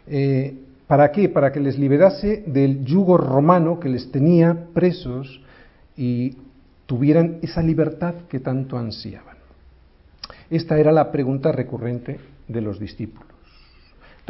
Eh, 0.07 0.55
¿Para 0.87 1.13
qué? 1.13 1.29
Para 1.29 1.53
que 1.53 1.61
les 1.61 1.79
liberase 1.79 2.43
del 2.47 2.83
yugo 2.87 3.19
romano 3.19 3.79
que 3.79 3.91
les 3.91 4.11
tenía 4.11 4.69
presos 4.73 5.43
y 5.99 6.39
tuvieran 6.87 7.41
esa 7.43 7.63
libertad 7.63 8.15
que 8.27 8.41
tanto 8.41 8.79
ansiaban. 8.79 9.37
Esta 10.49 10.79
era 10.79 10.93
la 10.93 11.13
pregunta 11.13 11.53
recurrente 11.53 12.19
de 12.49 12.61
los 12.63 12.81
discípulos. 12.81 13.30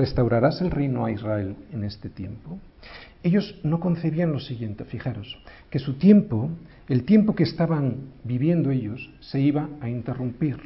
¿Restaurarás 0.00 0.62
el 0.62 0.71
reino 0.71 1.04
a 1.04 1.12
Israel 1.12 1.57
en 1.75 1.85
este 1.85 2.09
tiempo? 2.09 2.59
Ellos 3.23 3.61
no 3.62 3.80
concebían 3.80 4.33
lo 4.33 4.40
siguiente, 4.40 4.87
fijaros, 4.87 5.37
que 5.69 5.78
su 5.78 5.99
tiempo, 5.99 6.49
el 6.88 7.04
tiempo 7.04 7.35
que 7.35 7.42
estaban 7.42 7.97
viviendo 8.25 8.71
ellos, 8.71 9.11
se 9.21 9.40
iba 9.40 9.69
a 9.83 9.90
interrumpir. 9.90 10.57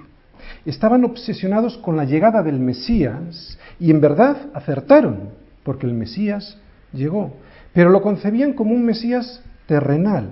Estaban 0.65 1.05
obsesionados 1.05 1.77
con 1.79 1.97
la 1.97 2.05
llegada 2.05 2.45
del 2.45 2.61
Mesías 2.61 3.59
y 3.81 3.91
en 3.91 4.01
verdad 4.01 4.37
acertaron, 4.55 5.31
porque 5.65 5.87
el 5.87 5.95
Mesías 5.95 6.57
llegó, 6.93 7.35
pero 7.73 7.91
lo 7.91 8.03
concebían 8.03 8.53
como 8.53 8.73
un 8.73 8.85
Mesías 8.85 9.43
terrenal, 9.67 10.29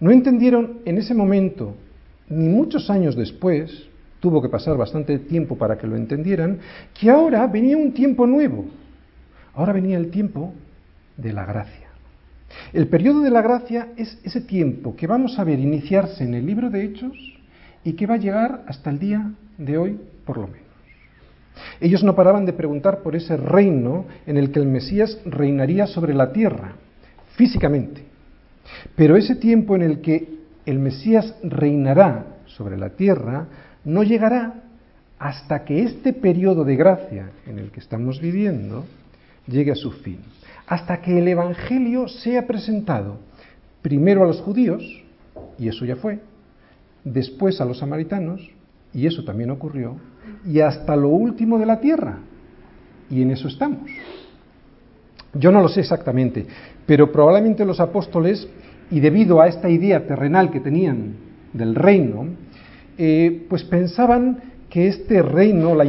No 0.00 0.10
entendieron 0.10 0.80
en 0.86 0.96
ese 0.96 1.12
momento, 1.12 1.74
ni 2.30 2.48
muchos 2.48 2.88
años 2.88 3.16
después, 3.16 3.86
tuvo 4.26 4.42
que 4.42 4.48
pasar 4.48 4.76
bastante 4.76 5.20
tiempo 5.20 5.56
para 5.56 5.78
que 5.78 5.86
lo 5.86 5.94
entendieran, 5.94 6.58
que 6.98 7.08
ahora 7.08 7.46
venía 7.46 7.76
un 7.76 7.92
tiempo 7.92 8.26
nuevo. 8.26 8.64
Ahora 9.54 9.72
venía 9.72 9.96
el 9.98 10.10
tiempo 10.10 10.52
de 11.16 11.32
la 11.32 11.44
gracia. 11.44 11.86
El 12.72 12.88
periodo 12.88 13.20
de 13.20 13.30
la 13.30 13.40
gracia 13.40 13.90
es 13.96 14.18
ese 14.24 14.40
tiempo 14.40 14.96
que 14.96 15.06
vamos 15.06 15.38
a 15.38 15.44
ver 15.44 15.60
iniciarse 15.60 16.24
en 16.24 16.34
el 16.34 16.44
libro 16.44 16.70
de 16.70 16.84
Hechos 16.84 17.16
y 17.84 17.92
que 17.92 18.06
va 18.08 18.14
a 18.14 18.18
llegar 18.18 18.64
hasta 18.66 18.90
el 18.90 18.98
día 18.98 19.30
de 19.58 19.78
hoy, 19.78 20.00
por 20.24 20.38
lo 20.38 20.48
menos. 20.48 20.66
Ellos 21.80 22.02
no 22.02 22.16
paraban 22.16 22.46
de 22.46 22.52
preguntar 22.52 23.02
por 23.02 23.14
ese 23.14 23.36
reino 23.36 24.06
en 24.26 24.38
el 24.38 24.50
que 24.50 24.58
el 24.58 24.66
Mesías 24.66 25.20
reinaría 25.24 25.86
sobre 25.86 26.14
la 26.14 26.32
tierra, 26.32 26.72
físicamente. 27.36 28.02
Pero 28.96 29.16
ese 29.16 29.36
tiempo 29.36 29.76
en 29.76 29.82
el 29.82 30.00
que 30.00 30.28
el 30.66 30.80
Mesías 30.80 31.32
reinará 31.44 32.26
sobre 32.46 32.76
la 32.76 32.90
tierra 32.90 33.46
no 33.86 34.02
llegará 34.02 34.64
hasta 35.18 35.64
que 35.64 35.84
este 35.84 36.12
periodo 36.12 36.64
de 36.64 36.76
gracia 36.76 37.30
en 37.46 37.58
el 37.58 37.70
que 37.70 37.80
estamos 37.80 38.20
viviendo 38.20 38.84
llegue 39.46 39.70
a 39.70 39.76
su 39.76 39.92
fin, 39.92 40.18
hasta 40.66 41.00
que 41.00 41.18
el 41.18 41.28
Evangelio 41.28 42.08
sea 42.08 42.46
presentado 42.46 43.18
primero 43.80 44.24
a 44.24 44.26
los 44.26 44.40
judíos, 44.40 44.82
y 45.56 45.68
eso 45.68 45.84
ya 45.84 45.96
fue, 45.96 46.18
después 47.04 47.60
a 47.60 47.64
los 47.64 47.78
samaritanos, 47.78 48.50
y 48.92 49.06
eso 49.06 49.24
también 49.24 49.50
ocurrió, 49.50 49.96
y 50.44 50.60
hasta 50.60 50.96
lo 50.96 51.08
último 51.08 51.56
de 51.58 51.66
la 51.66 51.80
tierra, 51.80 52.18
y 53.08 53.22
en 53.22 53.30
eso 53.30 53.46
estamos. 53.46 53.88
Yo 55.32 55.52
no 55.52 55.60
lo 55.60 55.68
sé 55.68 55.80
exactamente, 55.80 56.44
pero 56.86 57.12
probablemente 57.12 57.64
los 57.64 57.78
apóstoles, 57.78 58.48
y 58.90 58.98
debido 58.98 59.40
a 59.40 59.46
esta 59.46 59.70
idea 59.70 60.04
terrenal 60.08 60.50
que 60.50 60.60
tenían 60.60 61.14
del 61.52 61.76
reino, 61.76 62.26
eh, 62.98 63.46
pues 63.48 63.64
pensaban 63.64 64.38
que 64.70 64.88
este 64.88 65.22
reino, 65.22 65.74
la, 65.74 65.84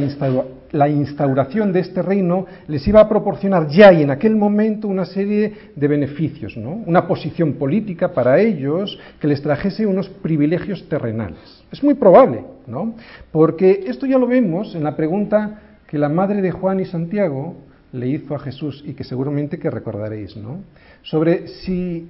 la 0.72 0.88
instauración 0.88 1.72
de 1.72 1.80
este 1.80 2.02
reino, 2.02 2.46
les 2.66 2.86
iba 2.86 3.00
a 3.00 3.08
proporcionar 3.08 3.68
ya 3.68 3.92
y 3.92 4.02
en 4.02 4.10
aquel 4.10 4.36
momento 4.36 4.88
una 4.88 5.04
serie 5.04 5.52
de 5.74 5.88
beneficios, 5.88 6.56
¿no? 6.56 6.70
una 6.86 7.06
posición 7.06 7.54
política 7.54 8.12
para 8.12 8.40
ellos 8.40 8.98
que 9.20 9.28
les 9.28 9.42
trajese 9.42 9.86
unos 9.86 10.08
privilegios 10.08 10.88
terrenales. 10.88 11.64
Es 11.72 11.82
muy 11.82 11.94
probable, 11.94 12.44
¿no? 12.66 12.94
porque 13.32 13.84
esto 13.86 14.06
ya 14.06 14.18
lo 14.18 14.26
vemos 14.26 14.74
en 14.74 14.84
la 14.84 14.96
pregunta 14.96 15.60
que 15.86 15.98
la 15.98 16.08
madre 16.08 16.42
de 16.42 16.50
Juan 16.50 16.80
y 16.80 16.84
Santiago 16.84 17.56
le 17.92 18.08
hizo 18.08 18.34
a 18.34 18.38
Jesús 18.38 18.84
y 18.86 18.92
que 18.92 19.04
seguramente 19.04 19.58
que 19.58 19.70
recordaréis, 19.70 20.36
¿no? 20.36 20.60
sobre 21.02 21.48
si 21.48 22.08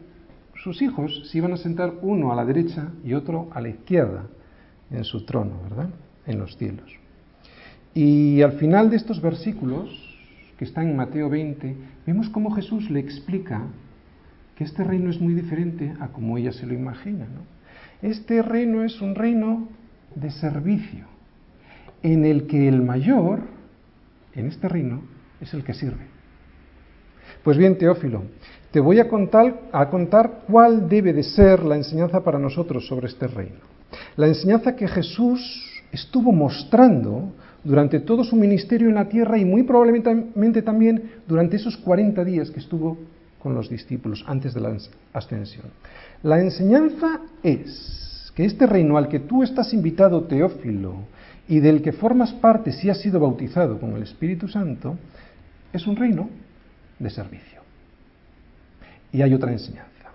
sus 0.63 0.83
hijos 0.83 1.29
se 1.31 1.39
iban 1.39 1.53
a 1.53 1.57
sentar 1.57 1.93
uno 2.03 2.33
a 2.33 2.35
la 2.35 2.45
derecha 2.45 2.89
y 3.05 3.15
otro 3.15 3.49
a 3.53 3.61
la 3.61 3.69
izquierda 3.69 4.25
en 4.91 5.05
su 5.05 5.25
trono, 5.25 5.63
¿verdad? 5.63 5.91
En 6.27 6.39
los 6.39 6.57
cielos. 6.57 6.91
Y 7.95 8.43
al 8.43 8.53
final 8.53 8.91
de 8.91 8.97
estos 8.97 9.21
versículos, 9.21 9.91
que 10.57 10.65
están 10.65 10.89
en 10.89 10.97
Mateo 10.97 11.29
20, 11.29 11.77
vemos 12.07 12.29
cómo 12.31 12.51
Jesús 12.51 12.91
le 12.91 13.01
explica 13.01 13.63
que 14.57 14.65
este 14.65 14.85
reino 14.85 15.11
es 15.11 15.21
muy 15.21 15.35
diferente 15.35 15.95
a 16.01 16.09
como 16.09 16.37
ella 16.37 16.53
se 16.53 16.67
lo 16.67 16.75
imagina. 16.75 17.27
¿no? 17.27 18.09
Este 18.09 18.43
reino 18.43 18.83
es 18.83 19.01
un 19.01 19.15
reino 19.15 19.69
de 20.15 20.31
servicio, 20.31 21.07
en 22.03 22.25
el 22.25 22.47
que 22.47 22.69
el 22.69 22.83
mayor, 22.83 23.43
en 24.35 24.47
este 24.47 24.69
reino, 24.69 25.03
es 25.41 25.55
el 25.55 25.65
que 25.65 25.75
sirve. 25.75 26.07
Pues 27.45 27.57
bien, 27.57 27.79
Teófilo, 27.79 28.25
te 28.71 28.81
voy 28.81 29.01
a 29.01 29.09
contar, 29.09 29.69
a 29.73 29.89
contar 29.89 30.43
cuál 30.47 30.89
debe 30.89 31.13
de 31.13 31.23
ser 31.23 31.65
la 31.65 31.77
enseñanza 31.77 32.23
para 32.23 32.39
nosotros 32.39 32.87
sobre 32.87 33.07
este 33.07 33.27
reino. 33.27 33.78
La 34.17 34.27
enseñanza 34.27 34.77
que 34.77 34.89
Jesús 34.89 35.83
estuvo 35.93 36.33
mostrando 36.33 37.33
durante 37.65 38.01
todo 38.01 38.25
su 38.25 38.37
ministerio 38.37 38.89
en 38.89 38.95
la 38.95 39.09
tierra 39.09 39.39
y 39.39 39.45
muy 39.45 39.63
probablemente 39.63 40.63
también 40.63 41.11
durante 41.27 41.57
esos 41.57 41.77
40 41.77 42.25
días 42.25 42.51
que 42.51 42.61
estuvo 42.61 42.99
con 43.39 43.55
los 43.55 43.69
discípulos 43.69 44.25
antes 44.27 44.55
de 44.55 44.61
la 44.61 44.77
ascensión. 45.13 45.67
La 46.23 46.41
enseñanza 46.41 47.21
es 47.43 48.33
que 48.35 48.45
este 48.45 48.67
reino 48.67 48.97
al 48.97 49.09
que 49.09 49.21
tú 49.21 49.43
estás 49.43 49.73
invitado, 49.73 50.25
Teófilo, 50.25 50.97
y 51.49 51.61
del 51.61 51.83
que 51.83 51.93
formas 51.93 52.33
parte 52.35 52.73
si 52.73 52.91
has 52.91 53.01
sido 53.01 53.21
bautizado 53.21 53.81
con 53.81 53.97
el 53.97 54.03
Espíritu 54.03 54.49
Santo, 54.49 54.97
es 55.73 55.87
un 55.87 55.97
reino 55.97 56.29
de 56.99 57.11
servicio. 57.11 57.61
Y 59.13 59.23
hay 59.23 59.33
otra 59.33 59.53
enseñanza, 59.53 60.11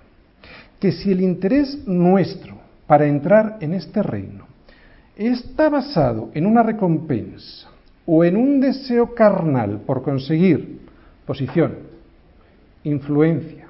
que 0.80 0.92
si 0.92 1.12
el 1.12 1.22
interés 1.22 1.88
nuestro 1.88 2.53
para 2.88 3.08
entrar 3.08 3.58
en 3.62 3.74
este 3.74 4.04
reino 4.04 4.48
está 5.16 5.70
basado 5.70 6.32
en 6.34 6.46
una 6.46 6.64
recompensa 6.64 7.70
o 8.06 8.24
en 8.24 8.36
un 8.36 8.60
deseo 8.60 9.14
carnal 9.14 9.82
por 9.82 10.02
conseguir 10.02 10.82
posición, 11.26 11.78
influencia, 12.84 13.68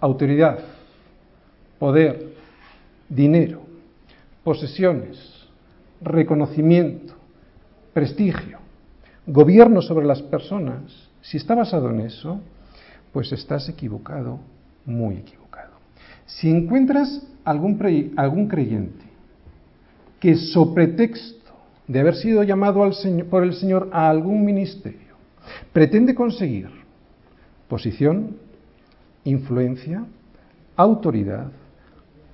autoridad, 0.00 0.58
poder, 1.78 2.34
dinero, 3.08 3.62
posesiones, 4.42 5.46
reconocimiento, 6.02 7.14
prestigio, 7.92 8.58
gobierno 9.26 9.80
sobre 9.80 10.04
las 10.04 10.20
personas, 10.20 10.82
si 11.22 11.38
está 11.38 11.54
basado 11.54 11.88
en 11.90 12.00
eso, 12.00 12.40
pues 13.12 13.32
estás 13.32 13.68
equivocado, 13.68 14.38
muy 14.84 15.16
equivocado. 15.16 15.43
Si 16.26 16.50
encuentras 16.50 17.22
algún, 17.44 17.76
creyente 18.48 19.04
que 20.20 20.36
sobre 20.36 20.88
texto 20.88 21.52
de 21.86 22.00
haber 22.00 22.14
sido 22.14 22.42
llamado 22.42 22.82
al 22.82 22.94
señor, 22.94 23.26
por 23.26 23.44
el 23.44 23.54
Señor 23.54 23.90
a 23.92 24.08
algún 24.08 24.44
ministerio, 24.44 25.16
pretende 25.72 26.14
conseguir 26.14 26.68
posición, 27.68 28.36
influencia, 29.24 30.04
autoridad, 30.76 31.50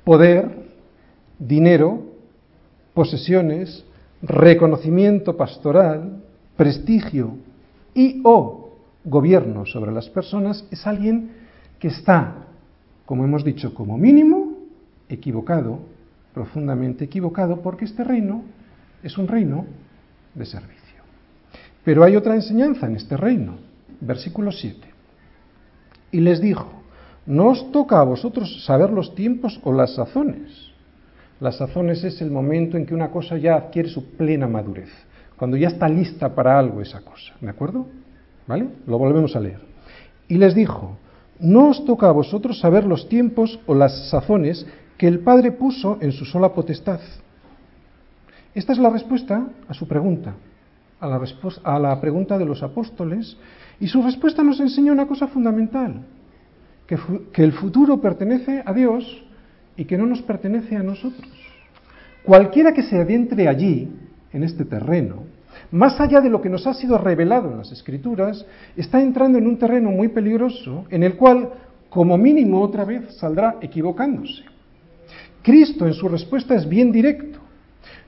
poder, 0.04 0.48
dinero, 1.38 2.02
posesiones, 2.94 3.84
reconocimiento 4.22 5.36
pastoral, 5.36 6.22
prestigio 6.56 7.36
y 7.94 8.20
o 8.24 8.76
gobierno 9.04 9.66
sobre 9.66 9.92
las 9.92 10.08
personas, 10.10 10.64
es 10.70 10.86
alguien 10.86 11.30
que 11.78 11.88
está, 11.88 12.49
como 13.10 13.24
hemos 13.24 13.42
dicho, 13.42 13.74
como 13.74 13.98
mínimo, 13.98 14.56
equivocado 15.08 15.80
profundamente 16.32 17.06
equivocado 17.06 17.60
porque 17.60 17.84
este 17.84 18.04
reino 18.04 18.44
es 19.02 19.18
un 19.18 19.26
reino 19.26 19.66
de 20.32 20.46
servicio. 20.46 21.02
Pero 21.82 22.04
hay 22.04 22.14
otra 22.14 22.36
enseñanza 22.36 22.86
en 22.86 22.94
este 22.94 23.16
reino, 23.16 23.56
versículo 24.00 24.52
7. 24.52 24.78
Y 26.12 26.20
les 26.20 26.40
dijo, 26.40 26.70
no 27.26 27.48
os 27.48 27.72
toca 27.72 27.98
a 27.98 28.04
vosotros 28.04 28.64
saber 28.64 28.90
los 28.90 29.12
tiempos 29.16 29.58
o 29.64 29.72
las 29.72 29.96
sazones. 29.96 30.70
Las 31.40 31.56
sazones 31.56 32.04
es 32.04 32.22
el 32.22 32.30
momento 32.30 32.76
en 32.76 32.86
que 32.86 32.94
una 32.94 33.10
cosa 33.10 33.36
ya 33.38 33.56
adquiere 33.56 33.88
su 33.88 34.12
plena 34.12 34.46
madurez, 34.46 34.90
cuando 35.36 35.56
ya 35.56 35.66
está 35.66 35.88
lista 35.88 36.32
para 36.32 36.56
algo 36.56 36.80
esa 36.80 37.00
cosa, 37.00 37.34
¿de 37.40 37.50
acuerdo? 37.50 37.88
¿Vale? 38.46 38.68
Lo 38.86 38.98
volvemos 38.98 39.34
a 39.34 39.40
leer. 39.40 39.58
Y 40.28 40.36
les 40.36 40.54
dijo, 40.54 40.96
no 41.40 41.68
os 41.68 41.84
toca 41.84 42.08
a 42.08 42.12
vosotros 42.12 42.60
saber 42.60 42.84
los 42.84 43.08
tiempos 43.08 43.58
o 43.66 43.74
las 43.74 44.10
sazones 44.10 44.66
que 44.98 45.08
el 45.08 45.20
Padre 45.20 45.52
puso 45.52 45.98
en 46.00 46.12
su 46.12 46.24
sola 46.24 46.52
potestad. 46.52 47.00
Esta 48.54 48.72
es 48.72 48.78
la 48.78 48.90
respuesta 48.90 49.46
a 49.68 49.74
su 49.74 49.86
pregunta, 49.88 50.34
a 51.00 51.78
la, 51.78 52.00
pregunta 52.00 52.36
de 52.36 52.44
los 52.44 52.62
apóstoles, 52.62 53.36
y 53.78 53.86
su 53.86 54.02
respuesta 54.02 54.42
nos 54.42 54.60
enseña 54.60 54.92
una 54.92 55.06
cosa 55.06 55.28
fundamental, 55.28 56.02
que 56.86 57.44
el 57.44 57.52
futuro 57.52 58.00
pertenece 58.00 58.62
a 58.66 58.74
Dios 58.74 59.24
y 59.76 59.84
que 59.84 59.96
no 59.96 60.04
nos 60.04 60.20
pertenece 60.22 60.76
a 60.76 60.82
nosotros. 60.82 61.30
Cualquiera 62.24 62.74
que 62.74 62.82
se 62.82 63.00
adentre 63.00 63.48
allí, 63.48 63.88
en 64.32 64.42
este 64.42 64.64
terreno, 64.64 65.24
más 65.72 66.00
allá 66.00 66.20
de 66.20 66.30
lo 66.30 66.40
que 66.40 66.48
nos 66.48 66.66
ha 66.66 66.74
sido 66.74 66.98
revelado 66.98 67.50
en 67.50 67.58
las 67.58 67.70
Escrituras, 67.70 68.44
está 68.76 69.00
entrando 69.00 69.38
en 69.38 69.46
un 69.46 69.58
terreno 69.58 69.90
muy 69.90 70.08
peligroso 70.08 70.84
en 70.90 71.02
el 71.02 71.16
cual, 71.16 71.50
como 71.88 72.18
mínimo, 72.18 72.60
otra 72.60 72.84
vez 72.84 73.14
saldrá 73.14 73.56
equivocándose. 73.60 74.42
Cristo 75.42 75.86
en 75.86 75.94
su 75.94 76.08
respuesta 76.08 76.54
es 76.54 76.68
bien 76.68 76.90
directo. 76.92 77.38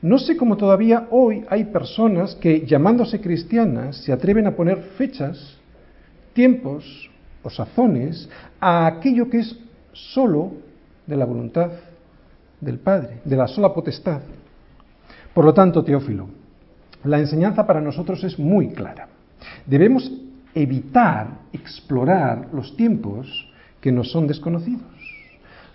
No 0.02 0.18
sé 0.18 0.36
cómo 0.36 0.56
todavía 0.56 1.06
hoy 1.10 1.44
hay 1.48 1.64
personas 1.64 2.34
que, 2.34 2.66
llamándose 2.66 3.20
cristianas, 3.20 3.96
se 3.98 4.12
atreven 4.12 4.46
a 4.48 4.56
poner 4.56 4.78
fechas, 4.98 5.56
tiempos 6.32 7.10
o 7.42 7.50
sazones 7.50 8.28
a 8.60 8.86
aquello 8.86 9.30
que 9.30 9.38
es 9.38 9.56
solo 9.92 10.52
de 11.06 11.16
la 11.16 11.24
voluntad 11.24 11.70
del 12.60 12.78
Padre, 12.78 13.20
de 13.24 13.36
la 13.36 13.46
sola 13.46 13.72
potestad. 13.72 14.22
Por 15.32 15.44
lo 15.44 15.54
tanto, 15.54 15.84
Teófilo, 15.84 16.28
la 17.04 17.18
enseñanza 17.18 17.66
para 17.66 17.80
nosotros 17.80 18.22
es 18.24 18.38
muy 18.38 18.68
clara. 18.68 19.08
Debemos 19.66 20.10
evitar 20.54 21.40
explorar 21.52 22.48
los 22.52 22.76
tiempos 22.76 23.48
que 23.80 23.92
nos 23.92 24.10
son 24.10 24.26
desconocidos. 24.26 24.82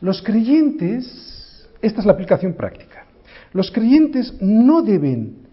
Los 0.02 0.22
creyentes, 0.22 1.68
esta 1.82 2.00
es 2.00 2.06
la 2.06 2.14
aplicación 2.14 2.54
práctica, 2.54 3.06
los 3.54 3.72
creyentes 3.72 4.36
no 4.42 4.82
deben 4.82 5.48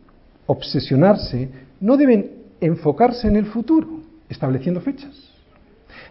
obsesionarse, 0.47 1.49
no 1.81 1.97
deben 1.97 2.31
enfocarse 2.61 3.29
en 3.29 3.37
el 3.37 3.47
futuro, 3.47 4.01
estableciendo 4.29 4.81
fechas. 4.81 5.31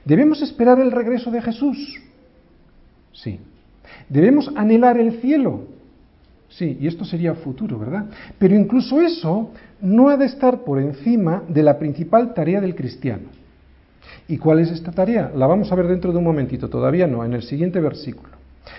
¿Debemos 0.05 0.41
esperar 0.41 0.79
el 0.79 0.91
regreso 0.91 1.31
de 1.31 1.41
Jesús? 1.41 2.01
Sí. 3.13 3.39
¿Debemos 4.09 4.51
anhelar 4.55 4.97
el 4.99 5.21
cielo? 5.21 5.67
Sí, 6.57 6.77
y 6.79 6.87
esto 6.87 7.03
sería 7.03 7.33
futuro, 7.33 7.79
¿verdad? 7.79 8.05
Pero 8.37 8.55
incluso 8.55 9.01
eso 9.01 9.51
no 9.81 10.09
ha 10.09 10.17
de 10.17 10.25
estar 10.25 10.63
por 10.63 10.79
encima 10.79 11.43
de 11.47 11.63
la 11.63 11.79
principal 11.79 12.33
tarea 12.33 12.61
del 12.61 12.75
cristiano. 12.75 13.29
¿Y 14.27 14.37
cuál 14.37 14.59
es 14.59 14.69
esta 14.69 14.91
tarea? 14.91 15.31
La 15.35 15.47
vamos 15.47 15.71
a 15.71 15.75
ver 15.75 15.87
dentro 15.87 16.11
de 16.11 16.19
un 16.19 16.23
momentito, 16.23 16.69
todavía 16.69 17.07
no, 17.07 17.25
en 17.25 17.33
el 17.33 17.41
siguiente 17.41 17.79
versículo. 17.79 18.33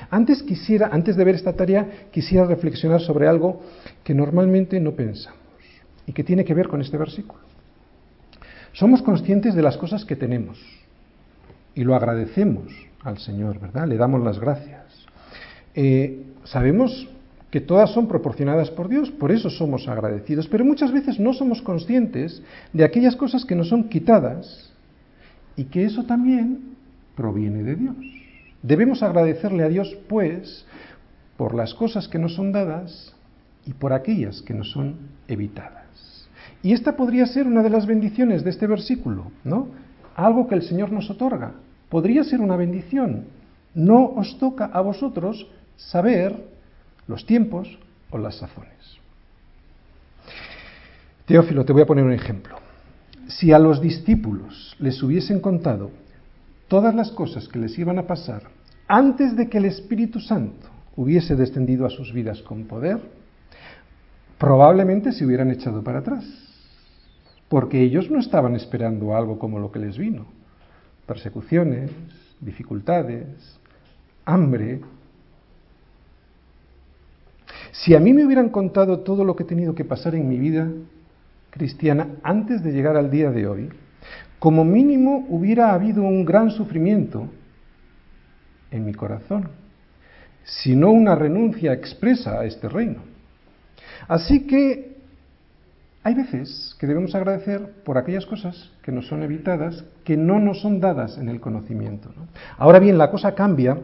Antes 0.08 0.42
quisiera, 0.42 0.88
antes 0.92 1.16
de 1.16 1.24
ver 1.24 1.34
esta 1.34 1.52
tarea, 1.52 2.06
quisiera 2.12 2.46
reflexionar 2.46 3.00
sobre 3.00 3.26
algo 3.26 3.62
que 4.04 4.14
normalmente 4.14 4.78
no 4.78 4.92
pensamos 4.92 5.40
y 6.06 6.12
que 6.12 6.22
tiene 6.22 6.44
que 6.44 6.54
ver 6.54 6.68
con 6.68 6.80
este 6.80 6.96
versículo. 6.96 7.42
Somos 8.72 9.02
conscientes 9.02 9.54
de 9.54 9.62
las 9.62 9.76
cosas 9.76 10.04
que 10.04 10.16
tenemos 10.16 10.58
y 11.74 11.82
lo 11.82 11.96
agradecemos 11.96 12.72
al 13.02 13.18
Señor, 13.18 13.58
¿verdad? 13.58 13.88
Le 13.88 13.96
damos 13.96 14.22
las 14.22 14.38
gracias. 14.38 14.84
Eh, 15.74 16.22
sabemos 16.44 17.08
que 17.54 17.61
todas 17.61 17.92
son 17.92 18.08
proporcionadas 18.08 18.68
por 18.73 18.88
Dios, 18.88 19.12
por 19.12 19.30
eso 19.30 19.49
somos 19.49 19.87
agradecidos, 19.87 20.49
pero 20.49 20.64
muchas 20.64 20.90
veces 20.90 21.20
no 21.20 21.32
somos 21.32 21.62
conscientes 21.62 22.42
de 22.73 22.82
aquellas 22.82 23.14
cosas 23.14 23.44
que 23.44 23.54
nos 23.54 23.68
son 23.68 23.88
quitadas 23.88 24.73
y 25.54 25.66
que 25.66 25.84
eso 25.84 26.02
también 26.02 26.75
proviene 27.14 27.62
de 27.62 27.76
Dios. 27.76 27.96
Debemos 28.61 29.04
agradecerle 29.04 29.62
a 29.62 29.68
Dios, 29.68 29.96
pues, 30.08 30.66
por 31.37 31.54
las 31.54 31.75
cosas 31.75 32.08
que 32.08 32.18
nos 32.18 32.34
son 32.34 32.50
dadas 32.50 33.14
y 33.64 33.73
por 33.73 33.92
aquellas 33.92 34.42
que 34.42 34.52
nos 34.52 34.73
son 34.73 34.96
evitadas. 35.28 36.26
Y 36.61 36.73
esta 36.73 36.96
podría 36.96 37.25
ser 37.26 37.46
una 37.46 37.62
de 37.62 37.70
las 37.70 37.87
bendiciones 37.87 38.42
de 38.42 38.50
este 38.50 38.66
versículo, 38.66 39.30
¿no? 39.44 39.68
Algo 40.16 40.49
que 40.49 40.56
el 40.56 40.62
Señor 40.62 40.90
nos 40.90 41.08
otorga. 41.08 41.52
Podría 41.88 42.25
ser 42.25 42.40
una 42.40 42.56
bendición. 42.56 43.26
No 43.76 44.06
os 44.06 44.40
toca 44.40 44.64
a 44.64 44.80
vosotros 44.80 45.46
saber 45.76 46.52
los 47.06 47.26
tiempos 47.26 47.78
o 48.11 48.18
las 48.18 48.37
sazones. 48.37 48.99
Teófilo, 51.26 51.64
te 51.64 51.73
voy 51.73 51.82
a 51.82 51.87
poner 51.87 52.04
un 52.04 52.12
ejemplo. 52.12 52.56
Si 53.28 53.52
a 53.52 53.58
los 53.58 53.80
discípulos 53.80 54.76
les 54.78 55.02
hubiesen 55.02 55.40
contado 55.40 55.90
todas 56.68 56.94
las 56.94 57.11
cosas 57.11 57.49
que 57.49 57.58
les 57.58 57.78
iban 57.78 57.99
a 57.99 58.06
pasar 58.06 58.42
antes 58.87 59.34
de 59.34 59.49
que 59.49 59.58
el 59.58 59.64
Espíritu 59.64 60.20
Santo 60.20 60.68
hubiese 60.96 61.34
descendido 61.34 61.87
a 61.87 61.90
sus 61.90 62.12
vidas 62.12 62.42
con 62.42 62.64
poder, 62.64 63.00
probablemente 64.38 65.12
se 65.12 65.25
hubieran 65.25 65.50
echado 65.50 65.82
para 65.82 66.00
atrás, 66.00 66.25
porque 67.49 67.80
ellos 67.80 68.11
no 68.11 68.18
estaban 68.20 68.54
esperando 68.54 69.16
algo 69.16 69.38
como 69.38 69.58
lo 69.58 69.73
que 69.73 69.78
les 69.78 69.96
vino, 69.96 70.26
persecuciones, 71.06 71.90
dificultades, 72.40 73.58
hambre. 74.25 74.80
Si 77.74 77.92
a 77.92 77.98
mí 77.98 78.12
me 78.12 78.24
hubieran 78.24 78.50
contado 78.50 79.00
todo 79.00 79.24
lo 79.24 79.34
que 79.34 79.42
he 79.42 79.46
tenido 79.46 79.74
que 79.74 79.84
pasar 79.84 80.14
en 80.14 80.28
mi 80.28 80.38
vida 80.38 80.68
cristiana 81.50 82.06
antes 82.22 82.62
de 82.62 82.70
llegar 82.70 82.96
al 82.96 83.10
día 83.10 83.32
de 83.32 83.48
hoy, 83.48 83.68
como 84.38 84.64
mínimo 84.64 85.26
hubiera 85.28 85.72
habido 85.72 86.02
un 86.02 86.24
gran 86.24 86.52
sufrimiento 86.52 87.28
en 88.70 88.84
mi 88.84 88.94
corazón, 88.94 89.48
si 90.44 90.76
no 90.76 90.92
una 90.92 91.16
renuncia 91.16 91.72
expresa 91.72 92.38
a 92.38 92.44
este 92.44 92.68
reino. 92.68 93.00
Así 94.06 94.46
que 94.46 94.98
hay 96.04 96.14
veces 96.14 96.76
que 96.78 96.87
debemos 96.87 97.12
agradecer 97.16 97.82
por 97.84 97.98
aquellas 97.98 98.26
cosas 98.26 98.70
que 98.82 98.92
nos 98.92 99.08
son 99.08 99.24
evitadas, 99.24 99.84
que 100.04 100.16
no 100.16 100.38
nos 100.38 100.60
son 100.60 100.78
dadas 100.78 101.18
en 101.18 101.28
el 101.28 101.40
conocimiento. 101.40 102.10
Ahora 102.56 102.78
bien, 102.78 102.98
la 102.98 103.10
cosa 103.10 103.34
cambia 103.34 103.80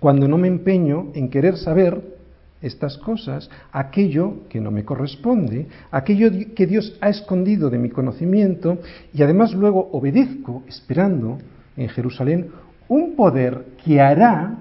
cuando 0.00 0.26
no 0.26 0.36
me 0.36 0.48
empeño 0.48 1.12
en 1.14 1.30
querer 1.30 1.56
saber 1.56 2.18
estas 2.62 2.98
cosas, 2.98 3.48
aquello 3.72 4.48
que 4.48 4.60
no 4.60 4.70
me 4.70 4.84
corresponde, 4.84 5.66
aquello 5.90 6.30
que 6.54 6.66
Dios 6.66 6.96
ha 7.00 7.08
escondido 7.08 7.70
de 7.70 7.78
mi 7.78 7.90
conocimiento 7.90 8.78
y 9.14 9.22
además 9.22 9.54
luego 9.54 9.88
obedezco 9.92 10.62
esperando 10.68 11.38
en 11.76 11.88
Jerusalén 11.88 12.50
un 12.88 13.16
poder 13.16 13.66
que 13.84 14.00
hará 14.00 14.58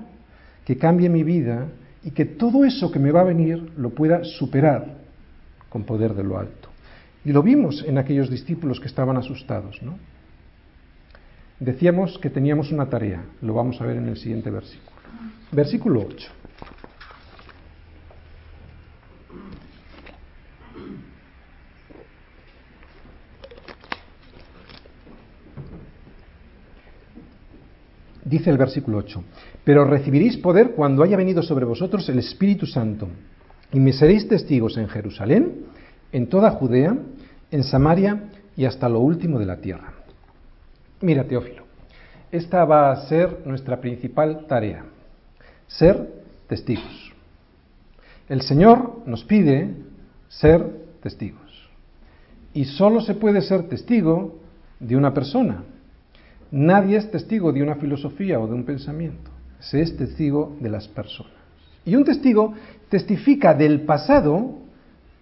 que 0.69 0.77
cambie 0.77 1.09
mi 1.09 1.23
vida 1.23 1.67
y 2.03 2.11
que 2.11 2.25
todo 2.25 2.63
eso 2.63 2.91
que 2.91 2.99
me 2.99 3.11
va 3.11 3.21
a 3.21 3.23
venir 3.23 3.71
lo 3.75 3.89
pueda 3.89 4.23
superar 4.23 4.97
con 5.67 5.83
poder 5.83 6.13
de 6.13 6.23
lo 6.23 6.37
alto. 6.37 6.69
Y 7.25 7.31
lo 7.31 7.43
vimos 7.43 7.83
en 7.87 7.97
aquellos 7.97 8.29
discípulos 8.29 8.79
que 8.79 8.87
estaban 8.87 9.17
asustados, 9.17 9.81
¿no? 9.81 9.97
Decíamos 11.59 12.17
que 12.19 12.29
teníamos 12.29 12.71
una 12.71 12.87
tarea, 12.87 13.25
lo 13.41 13.53
vamos 13.55 13.81
a 13.81 13.85
ver 13.85 13.97
en 13.97 14.07
el 14.07 14.17
siguiente 14.17 14.49
versículo. 14.49 14.95
Versículo 15.51 16.05
8. 16.07 16.38
Dice 28.29 28.51
el 28.51 28.59
versículo 28.59 28.99
8, 28.99 29.23
pero 29.63 29.85
recibiréis 29.85 30.37
poder 30.37 30.73
cuando 30.75 31.01
haya 31.01 31.17
venido 31.17 31.41
sobre 31.41 31.65
vosotros 31.65 32.07
el 32.09 32.19
Espíritu 32.19 32.67
Santo, 32.67 33.07
y 33.73 33.79
me 33.79 33.91
seréis 33.91 34.27
testigos 34.27 34.77
en 34.77 34.87
Jerusalén, 34.87 35.65
en 36.11 36.27
toda 36.27 36.51
Judea, 36.51 36.95
en 37.49 37.63
Samaria 37.63 38.29
y 38.55 38.65
hasta 38.65 38.87
lo 38.87 38.99
último 38.99 39.39
de 39.39 39.47
la 39.47 39.57
tierra. 39.57 39.93
Mira, 41.01 41.23
Teófilo, 41.23 41.63
esta 42.31 42.65
va 42.65 42.91
a 42.91 43.07
ser 43.07 43.41
nuestra 43.45 43.81
principal 43.81 44.45
tarea, 44.47 44.85
ser 45.65 46.07
testigos. 46.45 47.11
El 48.27 48.43
Señor 48.43 49.01
nos 49.07 49.23
pide 49.23 49.73
ser 50.27 50.63
testigos. 51.01 51.67
Y 52.53 52.65
solo 52.65 53.01
se 53.01 53.15
puede 53.15 53.41
ser 53.41 53.67
testigo 53.69 54.37
de 54.79 54.95
una 54.95 55.15
persona, 55.15 55.63
Nadie 56.51 56.97
es 56.97 57.11
testigo 57.11 57.51
de 57.51 57.61
una 57.61 57.75
filosofía 57.75 58.39
o 58.39 58.47
de 58.47 58.53
un 58.53 58.63
pensamiento, 58.63 59.29
se 59.59 59.81
es 59.81 59.95
testigo 59.95 60.57
de 60.59 60.69
las 60.69 60.87
personas. 60.87 61.33
Y 61.85 61.95
un 61.95 62.03
testigo 62.03 62.53
testifica 62.89 63.53
del 63.53 63.81
pasado 63.81 64.55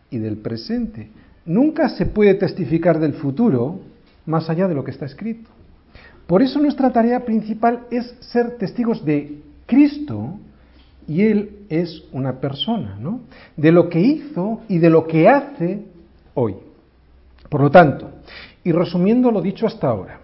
y 0.10 0.18
del 0.18 0.38
presente. 0.38 1.10
Nunca 1.46 1.90
se 1.90 2.06
puede 2.06 2.34
testificar 2.36 3.00
del 3.00 3.14
futuro 3.14 3.80
más 4.26 4.50
allá 4.50 4.68
de 4.68 4.76
lo 4.76 4.84
que 4.84 4.92
está 4.92 5.06
escrito. 5.06 5.50
Por 6.28 6.42
eso 6.42 6.60
nuestra 6.60 6.92
tarea 6.92 7.24
principal 7.24 7.88
es 7.90 8.16
ser 8.20 8.58
testigos 8.58 9.06
de 9.06 9.42
Cristo 9.66 10.40
y 11.08 11.22
Él 11.22 11.60
es 11.70 12.04
una 12.12 12.40
persona, 12.42 12.98
¿no? 13.00 13.22
De 13.56 13.72
lo 13.72 13.90
que 13.90 14.02
hizo 14.02 14.62
y 14.68 14.80
de 14.80 14.90
lo 14.90 15.08
que 15.08 15.30
hace 15.30 15.86
hoy. 16.34 16.56
Por 17.50 17.62
lo 17.62 17.72
tanto, 17.72 18.12
y 18.64 18.74
resumiendo 18.74 19.32
lo 19.32 19.42
dicho 19.42 19.66
hasta 19.66 19.88
ahora, 19.88 20.20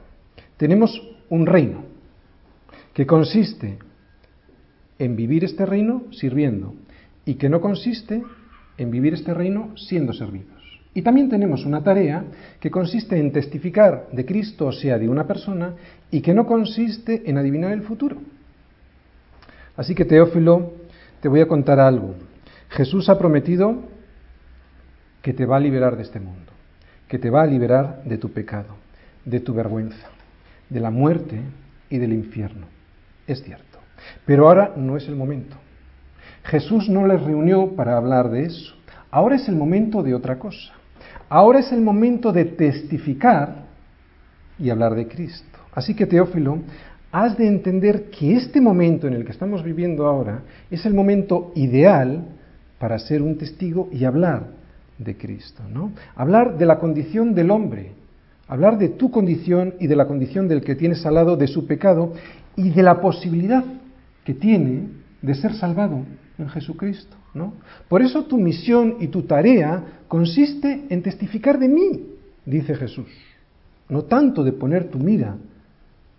tenemos 0.57 1.01
un 1.29 1.45
reino 1.45 1.83
que 2.93 3.05
consiste 3.05 3.79
en 4.99 5.15
vivir 5.15 5.43
este 5.43 5.65
reino 5.65 6.03
sirviendo 6.11 6.75
y 7.25 7.35
que 7.35 7.49
no 7.49 7.59
consiste 7.59 8.23
en 8.77 8.91
vivir 8.91 9.13
este 9.13 9.33
reino 9.33 9.75
siendo 9.75 10.13
servidos. 10.13 10.51
Y 10.93 11.01
también 11.01 11.29
tenemos 11.29 11.65
una 11.65 11.83
tarea 11.83 12.23
que 12.59 12.69
consiste 12.69 13.17
en 13.17 13.31
testificar 13.31 14.07
de 14.11 14.25
Cristo, 14.25 14.67
o 14.67 14.71
sea, 14.71 14.99
de 14.99 15.09
una 15.09 15.25
persona, 15.25 15.73
y 16.11 16.21
que 16.21 16.35
no 16.35 16.45
consiste 16.45 17.23
en 17.25 17.39
adivinar 17.39 17.71
el 17.71 17.81
futuro. 17.81 18.17
Así 19.75 19.95
que, 19.95 20.05
Teófilo, 20.05 20.73
te 21.19 21.29
voy 21.29 21.41
a 21.41 21.47
contar 21.47 21.79
algo. 21.79 22.13
Jesús 22.69 23.09
ha 23.09 23.17
prometido 23.17 23.81
que 25.23 25.33
te 25.33 25.47
va 25.47 25.57
a 25.57 25.59
liberar 25.59 25.95
de 25.95 26.03
este 26.03 26.19
mundo, 26.19 26.51
que 27.07 27.17
te 27.17 27.31
va 27.31 27.41
a 27.41 27.47
liberar 27.47 28.03
de 28.05 28.19
tu 28.19 28.31
pecado, 28.31 28.75
de 29.25 29.39
tu 29.39 29.55
vergüenza 29.55 30.13
de 30.73 30.79
la 30.79 30.89
muerte 30.89 31.39
y 31.89 31.99
del 31.99 32.13
infierno. 32.13 32.65
Es 33.27 33.43
cierto. 33.43 33.79
Pero 34.25 34.47
ahora 34.47 34.73
no 34.75 34.97
es 34.97 35.07
el 35.07 35.15
momento. 35.15 35.55
Jesús 36.43 36.89
no 36.89 37.07
les 37.07 37.21
reunió 37.21 37.75
para 37.75 37.95
hablar 37.95 38.29
de 38.29 38.45
eso. 38.45 38.75
Ahora 39.11 39.35
es 39.35 39.47
el 39.47 39.55
momento 39.55 40.03
de 40.03 40.15
otra 40.15 40.39
cosa. 40.39 40.73
Ahora 41.29 41.59
es 41.59 41.71
el 41.71 41.81
momento 41.81 42.31
de 42.31 42.45
testificar 42.45 43.63
y 44.59 44.69
hablar 44.69 44.95
de 44.95 45.07
Cristo. 45.07 45.59
Así 45.73 45.95
que 45.95 46.05
Teófilo, 46.05 46.59
has 47.11 47.37
de 47.37 47.47
entender 47.47 48.09
que 48.09 48.35
este 48.35 48.59
momento 48.59 49.07
en 49.07 49.13
el 49.13 49.23
que 49.23 49.31
estamos 49.31 49.63
viviendo 49.63 50.07
ahora 50.07 50.41
es 50.69 50.85
el 50.85 50.93
momento 50.93 51.51
ideal 51.55 52.25
para 52.79 52.97
ser 52.99 53.21
un 53.21 53.37
testigo 53.37 53.89
y 53.91 54.03
hablar 54.03 54.47
de 54.97 55.15
Cristo, 55.15 55.63
¿no? 55.71 55.91
Hablar 56.15 56.57
de 56.57 56.65
la 56.65 56.79
condición 56.79 57.33
del 57.33 57.51
hombre, 57.51 57.91
hablar 58.47 58.77
de 58.77 58.89
tu 58.89 59.09
condición 59.11 59.75
y 59.79 59.87
de 59.87 59.95
la 59.95 60.07
condición 60.07 60.47
del 60.47 60.61
que 60.61 60.75
tienes 60.75 61.05
al 61.05 61.37
de 61.37 61.47
su 61.47 61.65
pecado 61.65 62.13
y 62.55 62.69
de 62.69 62.83
la 62.83 63.01
posibilidad 63.01 63.63
que 64.23 64.33
tiene 64.33 64.87
de 65.21 65.35
ser 65.35 65.53
salvado 65.53 66.01
en 66.37 66.49
Jesucristo, 66.49 67.15
¿no? 67.33 67.53
Por 67.87 68.01
eso 68.01 68.25
tu 68.25 68.37
misión 68.37 68.97
y 68.99 69.07
tu 69.07 69.23
tarea 69.23 70.01
consiste 70.07 70.85
en 70.89 71.01
testificar 71.01 71.59
de 71.59 71.67
mí, 71.69 72.07
dice 72.45 72.75
Jesús, 72.75 73.07
no 73.89 74.03
tanto 74.03 74.43
de 74.43 74.51
poner 74.51 74.89
tu 74.89 74.99
mira 74.99 75.37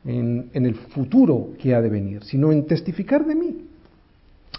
en, 0.05 0.51
en 0.53 0.67
el 0.67 0.75
futuro 0.75 1.51
que 1.61 1.75
ha 1.75 1.83
de 1.83 1.89
venir, 1.89 2.25
sino 2.25 2.53
en 2.53 2.67
testificar 2.67 3.27
de 3.27 3.35
mí. 3.35 3.69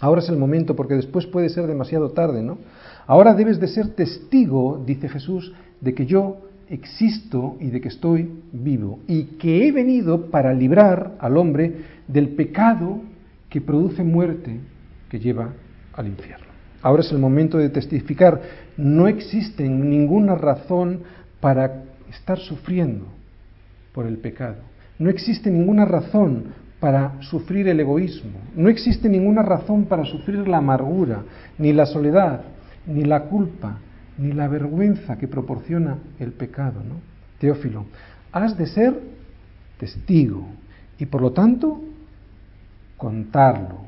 Ahora 0.00 0.20
es 0.20 0.28
el 0.28 0.36
momento 0.36 0.76
porque 0.76 0.94
después 0.94 1.26
puede 1.26 1.48
ser 1.48 1.66
demasiado 1.66 2.10
tarde, 2.10 2.42
¿no? 2.42 2.58
Ahora 3.06 3.34
debes 3.34 3.58
de 3.58 3.68
ser 3.68 3.88
testigo, 3.94 4.82
dice 4.84 5.08
Jesús, 5.08 5.52
de 5.80 5.94
que 5.94 6.06
yo 6.06 6.38
existo 6.68 7.56
y 7.60 7.70
de 7.70 7.80
que 7.80 7.88
estoy 7.88 8.28
vivo 8.52 9.00
y 9.06 9.24
que 9.38 9.66
he 9.66 9.72
venido 9.72 10.30
para 10.30 10.52
librar 10.52 11.16
al 11.20 11.36
hombre 11.36 11.72
del 12.08 12.30
pecado 12.30 13.00
que 13.48 13.60
produce 13.60 14.02
muerte 14.02 14.58
que 15.08 15.18
lleva 15.18 15.52
al 15.92 16.08
infierno. 16.08 16.46
Ahora 16.82 17.02
es 17.02 17.10
el 17.12 17.18
momento 17.18 17.58
de 17.58 17.70
testificar. 17.70 18.40
No 18.76 19.08
existe 19.08 19.68
ninguna 19.68 20.34
razón 20.34 21.02
para 21.40 21.84
estar 22.10 22.38
sufriendo 22.38 23.06
por 23.92 24.06
el 24.06 24.18
pecado. 24.18 24.58
No 24.98 25.10
existe 25.10 25.50
ninguna 25.50 25.84
razón 25.84 26.44
para 26.80 27.20
sufrir 27.22 27.68
el 27.68 27.80
egoísmo. 27.80 28.38
No 28.54 28.68
existe 28.68 29.08
ninguna 29.08 29.42
razón 29.42 29.86
para 29.86 30.04
sufrir 30.04 30.46
la 30.46 30.58
amargura, 30.58 31.22
ni 31.58 31.72
la 31.72 31.86
soledad, 31.86 32.42
ni 32.86 33.04
la 33.04 33.24
culpa, 33.24 33.78
ni 34.18 34.32
la 34.32 34.48
vergüenza 34.48 35.18
que 35.18 35.28
proporciona 35.28 35.98
el 36.18 36.32
pecado, 36.32 36.80
¿no? 36.80 37.00
Teófilo, 37.38 37.86
has 38.32 38.56
de 38.56 38.66
ser 38.66 38.94
testigo 39.78 40.46
y 40.98 41.06
por 41.06 41.20
lo 41.20 41.32
tanto 41.32 41.82
contarlo, 42.96 43.80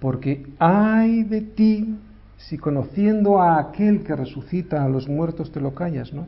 porque 0.00 0.46
hay 0.58 1.22
de 1.22 1.40
ti 1.40 1.96
si 2.36 2.58
conociendo 2.58 3.40
a 3.40 3.58
aquel 3.58 4.02
que 4.02 4.16
resucita 4.16 4.84
a 4.84 4.88
los 4.88 5.08
muertos 5.08 5.52
te 5.52 5.60
lo 5.60 5.74
callas, 5.74 6.12
¿no? 6.12 6.26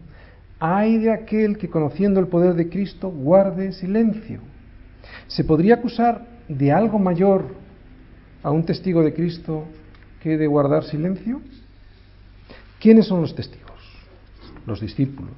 Hay 0.60 0.98
de 0.98 1.12
aquel 1.12 1.58
que 1.58 1.68
conociendo 1.68 2.20
el 2.20 2.28
poder 2.28 2.54
de 2.54 2.68
Cristo 2.68 3.10
guarde 3.10 3.72
silencio. 3.72 4.40
¿Se 5.26 5.44
podría 5.44 5.74
acusar 5.74 6.24
de 6.48 6.72
algo 6.72 6.98
mayor 6.98 7.44
a 8.42 8.50
un 8.50 8.64
testigo 8.64 9.02
de 9.02 9.12
Cristo 9.12 9.64
que 10.22 10.38
de 10.38 10.46
guardar 10.46 10.84
silencio? 10.84 11.40
¿Quiénes 12.84 13.06
son 13.06 13.22
los 13.22 13.34
testigos? 13.34 13.80
Los 14.66 14.82
discípulos. 14.82 15.32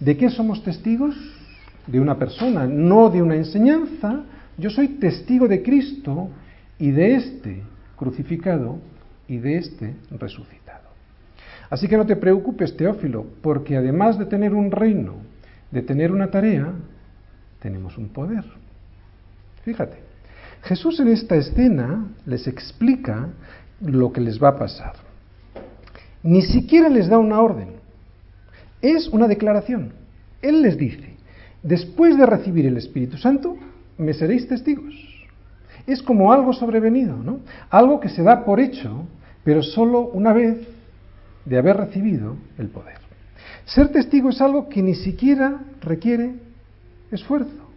¿De 0.00 0.16
qué 0.16 0.28
somos 0.28 0.64
testigos? 0.64 1.14
De 1.86 2.00
una 2.00 2.18
persona, 2.18 2.66
no 2.66 3.10
de 3.10 3.22
una 3.22 3.36
enseñanza. 3.36 4.24
Yo 4.58 4.68
soy 4.68 4.88
testigo 4.98 5.46
de 5.46 5.62
Cristo 5.62 6.30
y 6.80 6.90
de 6.90 7.14
este 7.14 7.62
crucificado 7.94 8.80
y 9.28 9.36
de 9.36 9.58
este 9.58 9.94
resucitado. 10.10 10.88
Así 11.70 11.86
que 11.86 11.96
no 11.96 12.06
te 12.06 12.16
preocupes, 12.16 12.76
Teófilo, 12.76 13.24
porque 13.40 13.76
además 13.76 14.18
de 14.18 14.26
tener 14.26 14.52
un 14.52 14.72
reino, 14.72 15.14
de 15.70 15.82
tener 15.82 16.10
una 16.10 16.28
tarea, 16.28 16.72
tenemos 17.60 17.96
un 17.96 18.08
poder. 18.08 18.42
Fíjate, 19.62 19.98
Jesús 20.64 20.98
en 20.98 21.06
esta 21.06 21.36
escena 21.36 22.08
les 22.26 22.48
explica 22.48 23.28
lo 23.80 24.12
que 24.12 24.20
les 24.20 24.42
va 24.42 24.48
a 24.48 24.58
pasar. 24.58 25.11
Ni 26.22 26.42
siquiera 26.42 26.88
les 26.88 27.08
da 27.08 27.18
una 27.18 27.40
orden. 27.40 27.68
Es 28.80 29.08
una 29.08 29.28
declaración. 29.28 29.92
Él 30.40 30.62
les 30.62 30.76
dice, 30.76 31.14
después 31.62 32.16
de 32.16 32.26
recibir 32.26 32.66
el 32.66 32.76
Espíritu 32.76 33.16
Santo, 33.16 33.56
me 33.98 34.14
seréis 34.14 34.48
testigos. 34.48 34.94
Es 35.86 36.02
como 36.02 36.32
algo 36.32 36.52
sobrevenido, 36.52 37.16
¿no? 37.16 37.40
Algo 37.70 38.00
que 38.00 38.08
se 38.08 38.22
da 38.22 38.44
por 38.44 38.60
hecho, 38.60 39.06
pero 39.44 39.62
solo 39.62 40.00
una 40.00 40.32
vez 40.32 40.58
de 41.44 41.58
haber 41.58 41.76
recibido 41.76 42.36
el 42.58 42.68
poder. 42.68 42.98
Ser 43.64 43.88
testigo 43.88 44.30
es 44.30 44.40
algo 44.40 44.68
que 44.68 44.82
ni 44.82 44.94
siquiera 44.94 45.60
requiere 45.80 46.34
esfuerzo, 47.10 47.70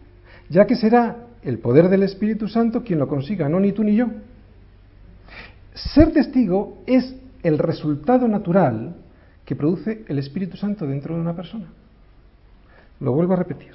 ya 0.50 0.66
que 0.66 0.76
será 0.76 1.18
el 1.44 1.60
poder 1.60 1.90
del 1.90 2.04
Espíritu 2.04 2.48
Santo 2.48 2.84
quien 2.84 3.00
lo 3.00 3.08
consiga, 3.08 3.50
no 3.50 3.60
ni 3.60 3.72
tú 3.72 3.84
ni 3.84 3.96
yo. 3.96 4.08
Ser 5.74 6.12
testigo 6.12 6.80
es 6.88 7.16
el 7.46 7.60
resultado 7.60 8.28
natural 8.28 8.96
que 9.46 9.56
produce 9.56 10.04
el 10.08 10.18
Espíritu 10.18 10.58
Santo 10.58 10.88
dentro 10.88 11.14
de 11.14 11.22
una 11.22 11.36
persona. 11.36 11.68
Lo 13.00 13.12
vuelvo 13.12 13.34
a 13.34 13.38
repetir. 13.38 13.74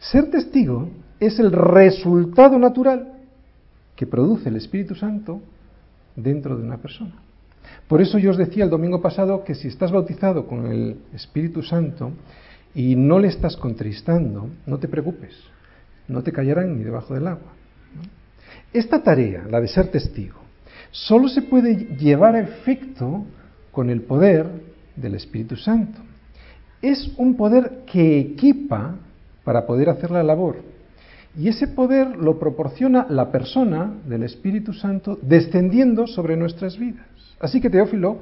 Ser 0.00 0.30
testigo 0.30 0.88
es 1.20 1.38
el 1.38 1.52
resultado 1.52 2.58
natural 2.58 3.12
que 3.94 4.06
produce 4.06 4.48
el 4.48 4.56
Espíritu 4.56 4.96
Santo 4.96 5.40
dentro 6.16 6.56
de 6.56 6.64
una 6.64 6.78
persona. 6.78 7.14
Por 7.86 8.02
eso 8.02 8.18
yo 8.18 8.32
os 8.32 8.36
decía 8.36 8.64
el 8.64 8.70
domingo 8.70 9.00
pasado 9.00 9.44
que 9.44 9.54
si 9.54 9.68
estás 9.68 9.92
bautizado 9.92 10.48
con 10.48 10.66
el 10.66 10.96
Espíritu 11.14 11.62
Santo 11.62 12.10
y 12.74 12.96
no 12.96 13.20
le 13.20 13.28
estás 13.28 13.56
contristando, 13.56 14.48
no 14.66 14.78
te 14.78 14.88
preocupes, 14.88 15.34
no 16.08 16.22
te 16.24 16.32
callarán 16.32 16.76
ni 16.76 16.82
debajo 16.82 17.14
del 17.14 17.28
agua. 17.28 17.52
Esta 18.72 19.04
tarea, 19.04 19.44
la 19.48 19.60
de 19.60 19.68
ser 19.68 19.88
testigo, 19.92 20.43
solo 20.94 21.28
se 21.28 21.42
puede 21.42 21.96
llevar 21.96 22.36
a 22.36 22.40
efecto 22.40 23.24
con 23.72 23.90
el 23.90 24.02
poder 24.02 24.46
del 24.94 25.16
Espíritu 25.16 25.56
Santo. 25.56 25.98
Es 26.80 27.12
un 27.16 27.34
poder 27.34 27.82
que 27.84 28.20
equipa 28.20 28.94
para 29.42 29.66
poder 29.66 29.88
hacer 29.88 30.12
la 30.12 30.22
labor. 30.22 30.62
Y 31.36 31.48
ese 31.48 31.66
poder 31.66 32.16
lo 32.16 32.38
proporciona 32.38 33.06
la 33.10 33.32
persona 33.32 33.92
del 34.06 34.22
Espíritu 34.22 34.72
Santo 34.72 35.18
descendiendo 35.20 36.06
sobre 36.06 36.36
nuestras 36.36 36.78
vidas. 36.78 37.06
Así 37.40 37.60
que 37.60 37.70
Teófilo, 37.70 38.18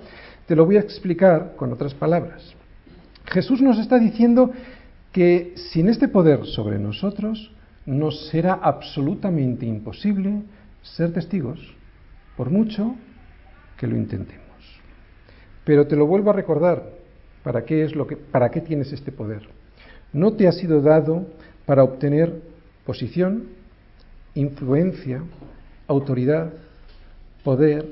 te 0.46 0.56
lo 0.56 0.64
voy 0.64 0.78
a 0.78 0.80
explicar 0.80 1.52
con 1.56 1.74
otras 1.74 1.92
palabras. 1.92 2.54
Jesús 3.26 3.61
nos 3.61 3.78
está 3.78 3.98
diciendo 3.98 4.50
que 5.12 5.52
sin 5.56 5.90
este 5.90 6.08
poder 6.08 6.46
sobre 6.46 6.78
nosotros 6.78 7.52
nos 7.85 8.28
será 8.28 8.54
absolutamente 8.54 9.66
imposible 9.66 10.40
ser 10.82 11.12
testigos 11.12 11.61
por 12.36 12.50
mucho 12.50 12.96
que 13.76 13.86
lo 13.86 13.96
intentemos. 13.96 14.42
Pero 15.64 15.86
te 15.86 15.96
lo 15.96 16.06
vuelvo 16.06 16.30
a 16.30 16.34
recordar, 16.34 16.90
¿para 17.42 17.64
qué, 17.64 17.84
es 17.84 17.94
lo 17.94 18.06
que, 18.06 18.16
¿para 18.16 18.50
qué 18.50 18.60
tienes 18.60 18.92
este 18.92 19.12
poder? 19.12 19.48
No 20.12 20.34
te 20.34 20.48
ha 20.48 20.52
sido 20.52 20.80
dado 20.80 21.26
para 21.66 21.84
obtener 21.84 22.42
posición, 22.84 23.48
influencia, 24.34 25.22
autoridad, 25.86 26.52
poder, 27.44 27.86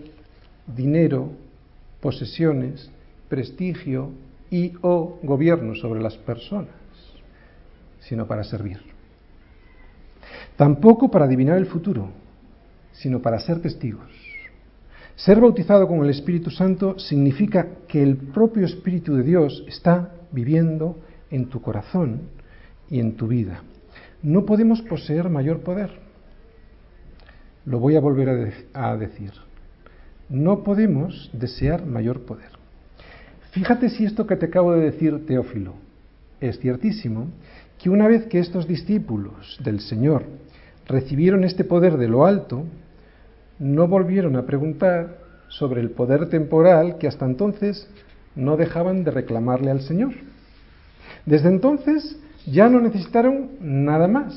dinero, 0.67 1.31
posesiones, 2.01 2.91
prestigio 3.29 4.11
y 4.51 4.73
o 4.83 5.19
gobierno 5.23 5.75
sobre 5.75 6.01
las 6.01 6.17
personas, 6.17 6.75
sino 8.01 8.27
para 8.27 8.45
servir. 8.45 8.81
Tampoco 10.57 11.11
para 11.11 11.25
adivinar 11.25 11.57
el 11.57 11.67
futuro, 11.67 12.11
sino 12.93 13.21
para 13.21 13.39
ser 13.39 13.63
testigos. 13.63 14.11
Ser 15.25 15.39
bautizado 15.39 15.87
con 15.87 16.03
el 16.03 16.09
Espíritu 16.09 16.51
Santo 16.51 16.99
significa 16.99 17.67
que 17.87 18.03
el 18.03 18.17
propio 18.17 18.65
Espíritu 18.65 19.17
de 19.17 19.23
Dios 19.23 19.63
está 19.69 20.15
viviendo 20.33 20.99
en 21.31 21.51
tu 21.51 21.61
corazón 21.61 22.23
y 22.89 23.01
en 23.01 23.17
tu 23.17 23.29
vida. 23.29 23.63
No 24.23 24.47
podemos 24.47 24.81
poseer 24.81 25.29
mayor 25.29 25.61
poder. 25.61 25.91
Lo 27.67 27.79
voy 27.81 27.97
a 27.97 28.01
volver 28.01 28.55
a, 28.73 28.97
decir. 28.97 29.33
No 30.31 30.65
podemos 30.65 31.31
desear 31.35 31.85
mayor 31.85 32.23
poder. 32.23 32.53
Fíjate 33.51 33.91
si 33.91 34.07
esto 34.07 34.27
que 34.27 34.37
te 34.37 34.47
acabo 34.47 34.73
de 34.73 34.91
decir, 34.91 35.27
Teófilo, 35.27 35.75
es 36.41 36.59
ciertísimo, 36.61 37.27
que 37.79 37.91
una 37.91 38.09
vez 38.09 38.25
que 38.25 38.39
estos 38.39 38.67
discípulos 38.67 39.59
del 39.63 39.81
Señor 39.81 40.25
recibieron 40.87 41.45
este 41.45 41.65
poder 41.65 41.99
de 41.99 42.09
lo 42.09 42.25
alto, 42.25 42.65
no 43.61 43.87
volvieron 43.87 44.37
a 44.37 44.47
preguntar 44.47 45.19
sobre 45.49 45.81
el 45.83 45.91
poder 45.91 46.29
temporal 46.31 46.97
que 46.99 47.07
hasta 47.07 47.27
entonces 47.27 47.89
no 48.35 48.57
dejaban 48.57 49.05
de 49.05 49.11
reclamarle 49.11 49.71
al 49.71 49.83
Señor. 49.83 50.13
Desde 51.27 51.49
entonces 51.49 52.19
ya 52.47 52.69
no 52.71 52.81
necesitaron 52.81 53.51
nada 53.61 54.09
más. 54.09 54.35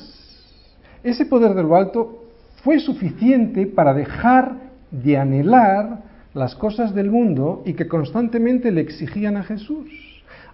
Ese 1.04 1.26
poder 1.26 1.54
de 1.54 1.64
lo 1.64 1.76
alto 1.76 2.26
fue 2.64 2.80
suficiente 2.80 3.66
para 3.66 3.94
dejar 3.94 4.58
de 4.92 5.18
anhelar 5.18 6.04
las 6.34 6.56
cosas 6.56 6.94
del 6.94 7.10
mundo 7.10 7.64
y 7.66 7.74
que 7.74 7.88
constantemente 7.88 8.72
le 8.72 8.82
exigían 8.82 9.38
a 9.38 9.44
Jesús. 9.44 9.88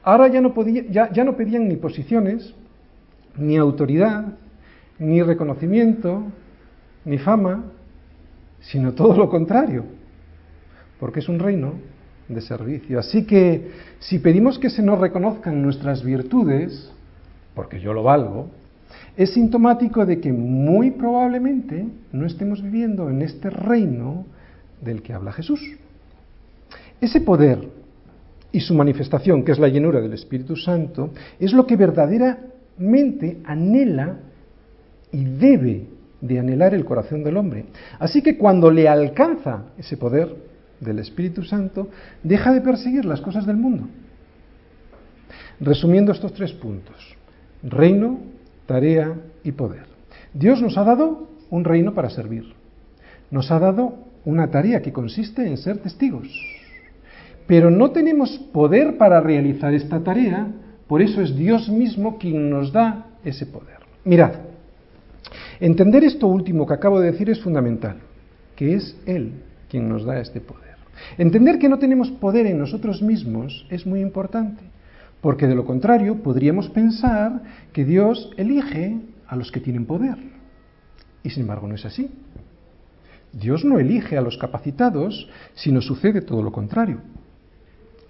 Ahora 0.04 0.28
ya 0.28 0.42
no, 0.42 0.54
podía, 0.54 0.84
ya, 0.90 1.12
ya 1.12 1.24
no 1.24 1.36
pedían 1.36 1.68
ni 1.68 1.76
posiciones, 1.76 2.54
ni 3.36 3.58
autoridad, 3.58 4.26
ni 5.00 5.24
reconocimiento, 5.24 6.24
ni 7.06 7.18
fama, 7.18 7.64
sino 8.62 8.94
todo 8.94 9.16
lo 9.16 9.30
contrario, 9.30 9.86
porque 11.00 11.20
es 11.20 11.30
un 11.30 11.40
reino 11.40 11.74
de 12.28 12.42
servicio. 12.42 13.00
Así 13.00 13.26
que 13.26 13.72
si 14.00 14.20
pedimos 14.20 14.60
que 14.60 14.70
se 14.70 14.84
nos 14.84 15.00
reconozcan 15.00 15.62
nuestras 15.62 16.04
virtudes, 16.04 16.92
porque 17.56 17.80
yo 17.80 17.94
lo 17.94 18.04
valgo, 18.04 18.50
es 19.18 19.34
sintomático 19.34 20.06
de 20.06 20.20
que 20.20 20.32
muy 20.32 20.92
probablemente 20.92 21.86
no 22.12 22.26
estemos 22.26 22.62
viviendo 22.62 23.10
en 23.10 23.22
este 23.22 23.50
reino 23.50 24.26
del 24.82 25.02
que 25.02 25.14
habla 25.14 25.32
Jesús. 25.34 25.60
Ese 27.02 27.22
poder 27.22 27.68
y 28.52 28.60
su 28.62 28.74
manifestación, 28.74 29.44
que 29.44 29.52
es 29.52 29.60
la 29.60 29.68
llenura 29.68 30.02
del 30.02 30.14
Espíritu 30.14 30.56
Santo, 30.56 31.12
es 31.40 31.54
lo 31.54 31.66
que 31.68 31.76
verdaderamente 31.76 33.38
anhela 33.44 34.18
y 35.12 35.24
debe 35.24 35.88
de 36.22 36.40
anhelar 36.40 36.74
el 36.74 36.86
corazón 36.86 37.24
del 37.24 37.38
hombre. 37.38 37.66
Así 38.00 38.22
que 38.22 38.38
cuando 38.38 38.72
le 38.72 38.88
alcanza 38.88 39.64
ese 39.78 39.98
poder 39.98 40.36
del 40.80 41.00
Espíritu 41.00 41.44
Santo, 41.44 41.90
deja 42.24 42.54
de 42.54 42.62
perseguir 42.62 43.06
las 43.06 43.22
cosas 43.22 43.46
del 43.46 43.58
mundo. 43.58 43.88
Resumiendo 45.60 46.12
estos 46.12 46.34
tres 46.34 46.54
puntos, 46.54 46.96
reino, 47.64 48.20
tarea 48.66 49.14
y 49.44 49.52
poder. 49.52 49.86
Dios 50.34 50.62
nos 50.62 50.78
ha 50.78 50.84
dado 50.84 51.30
un 51.50 51.64
reino 51.64 51.94
para 51.94 52.10
servir. 52.10 52.54
Nos 53.32 53.52
ha 53.52 53.60
dado 53.60 53.96
una 54.26 54.50
tarea 54.50 54.82
que 54.82 54.94
consiste 54.94 55.46
en 55.46 55.58
ser 55.58 55.80
testigos. 55.80 56.28
Pero 57.48 57.72
no 57.72 57.92
tenemos 57.92 58.38
poder 58.54 58.98
para 58.98 59.22
realizar 59.22 59.74
esta 59.74 60.02
tarea, 60.02 60.48
por 60.88 61.02
eso 61.02 61.22
es 61.22 61.36
Dios 61.36 61.70
mismo 61.70 62.18
quien 62.18 62.50
nos 62.50 62.72
da 62.72 63.08
ese 63.24 63.46
poder. 63.46 63.80
Mirad, 64.06 64.34
entender 65.60 66.04
esto 66.04 66.28
último 66.28 66.66
que 66.66 66.74
acabo 66.74 67.00
de 67.00 67.12
decir 67.12 67.30
es 67.30 67.42
fundamental, 67.42 67.98
que 68.56 68.76
es 68.76 68.98
Él 69.06 69.34
quien 69.70 69.88
nos 69.88 70.06
da 70.06 70.20
este 70.20 70.42
poder. 70.42 70.76
Entender 71.18 71.60
que 71.60 71.70
no 71.70 71.80
tenemos 71.80 72.12
poder 72.12 72.46
en 72.46 72.60
nosotros 72.60 73.02
mismos 73.02 73.66
es 73.70 73.86
muy 73.86 74.02
importante, 74.02 74.64
porque 75.22 75.48
de 75.48 75.56
lo 75.56 75.66
contrario 75.66 76.22
podríamos 76.24 76.70
pensar 76.70 77.42
que 77.72 77.86
Dios 77.86 78.32
elige 78.38 79.00
a 79.28 79.36
los 79.36 79.52
que 79.52 79.60
tienen 79.60 79.86
poder. 79.86 80.18
Y 81.24 81.30
sin 81.30 81.44
embargo 81.44 81.68
no 81.68 81.76
es 81.76 81.86
así. 81.86 82.10
Dios 83.32 83.64
no 83.64 83.80
elige 83.80 84.18
a 84.18 84.22
los 84.22 84.38
capacitados, 84.38 85.30
sino 85.54 85.82
sucede 85.82 86.22
todo 86.22 86.42
lo 86.42 86.52
contrario. 86.52 87.02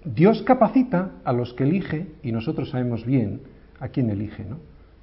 Dios 0.06 0.42
capacita 0.44 1.12
a 1.26 1.34
los 1.34 1.54
que 1.54 1.66
elige 1.66 2.08
y 2.24 2.32
nosotros 2.32 2.70
sabemos 2.70 3.06
bien 3.06 3.42
a 3.80 3.90
quién 3.90 4.10
elige, 4.10 4.46
¿no? 4.46 4.58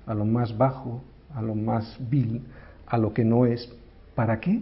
A 0.07 0.15
lo 0.15 0.25
más 0.25 0.57
bajo, 0.57 1.03
a 1.37 1.43
lo 1.43 1.55
más 1.55 1.99
vil, 2.11 2.41
a 2.87 2.99
lo 2.99 3.13
que 3.13 3.25
no 3.25 3.47
es. 3.47 3.71
¿Para 4.15 4.41
qué? 4.41 4.61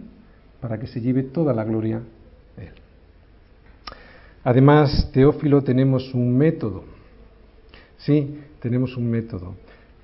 Para 0.59 0.77
que 0.77 0.87
se 0.87 0.99
lleve 0.99 1.23
toda 1.23 1.53
la 1.53 1.63
gloria 1.63 2.01
Él. 2.57 2.73
Además, 4.43 5.09
Teófilo, 5.13 5.63
tenemos 5.63 6.13
un 6.13 6.37
método. 6.37 6.83
Sí, 7.97 8.39
tenemos 8.59 8.97
un 8.97 9.09
método. 9.09 9.55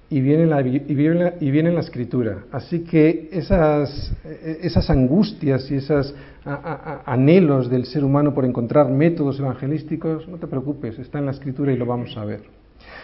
Y 0.09 0.21
viene, 0.21 0.45
la, 0.45 0.61
y, 0.61 0.79
viene 0.95 1.33
y 1.39 1.51
viene 1.51 1.69
en 1.69 1.75
la 1.75 1.81
escritura. 1.81 2.45
Así 2.51 2.79
que 2.79 3.29
esas, 3.31 4.13
esas 4.41 4.89
angustias 4.89 5.69
y 5.71 5.75
esos 5.75 6.15
anhelos 6.43 7.69
del 7.69 7.85
ser 7.85 8.03
humano 8.03 8.33
por 8.33 8.45
encontrar 8.45 8.89
métodos 8.89 9.39
evangelísticos, 9.39 10.27
no 10.27 10.37
te 10.37 10.47
preocupes, 10.47 10.97
está 10.99 11.19
en 11.19 11.25
la 11.27 11.31
escritura 11.31 11.71
y 11.71 11.77
lo 11.77 11.85
vamos 11.85 12.17
a 12.17 12.25
ver. 12.25 12.41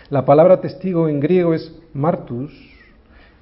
La 0.09 0.25
palabra 0.25 0.59
testigo 0.59 1.07
en 1.07 1.19
griego 1.19 1.53
es 1.53 1.73
martus, 1.93 2.76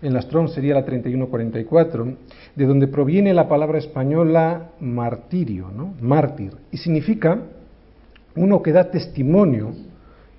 en 0.01 0.13
la 0.13 0.21
Strong 0.21 0.49
sería 0.49 0.75
la 0.75 0.85
3144, 0.85 2.17
de 2.55 2.65
donde 2.65 2.87
proviene 2.87 3.33
la 3.33 3.47
palabra 3.47 3.77
española 3.77 4.71
martirio, 4.79 5.71
¿no? 5.75 5.93
mártir, 6.01 6.51
y 6.71 6.77
significa 6.77 7.39
uno 8.35 8.61
que 8.61 8.71
da 8.71 8.91
testimonio 8.91 9.71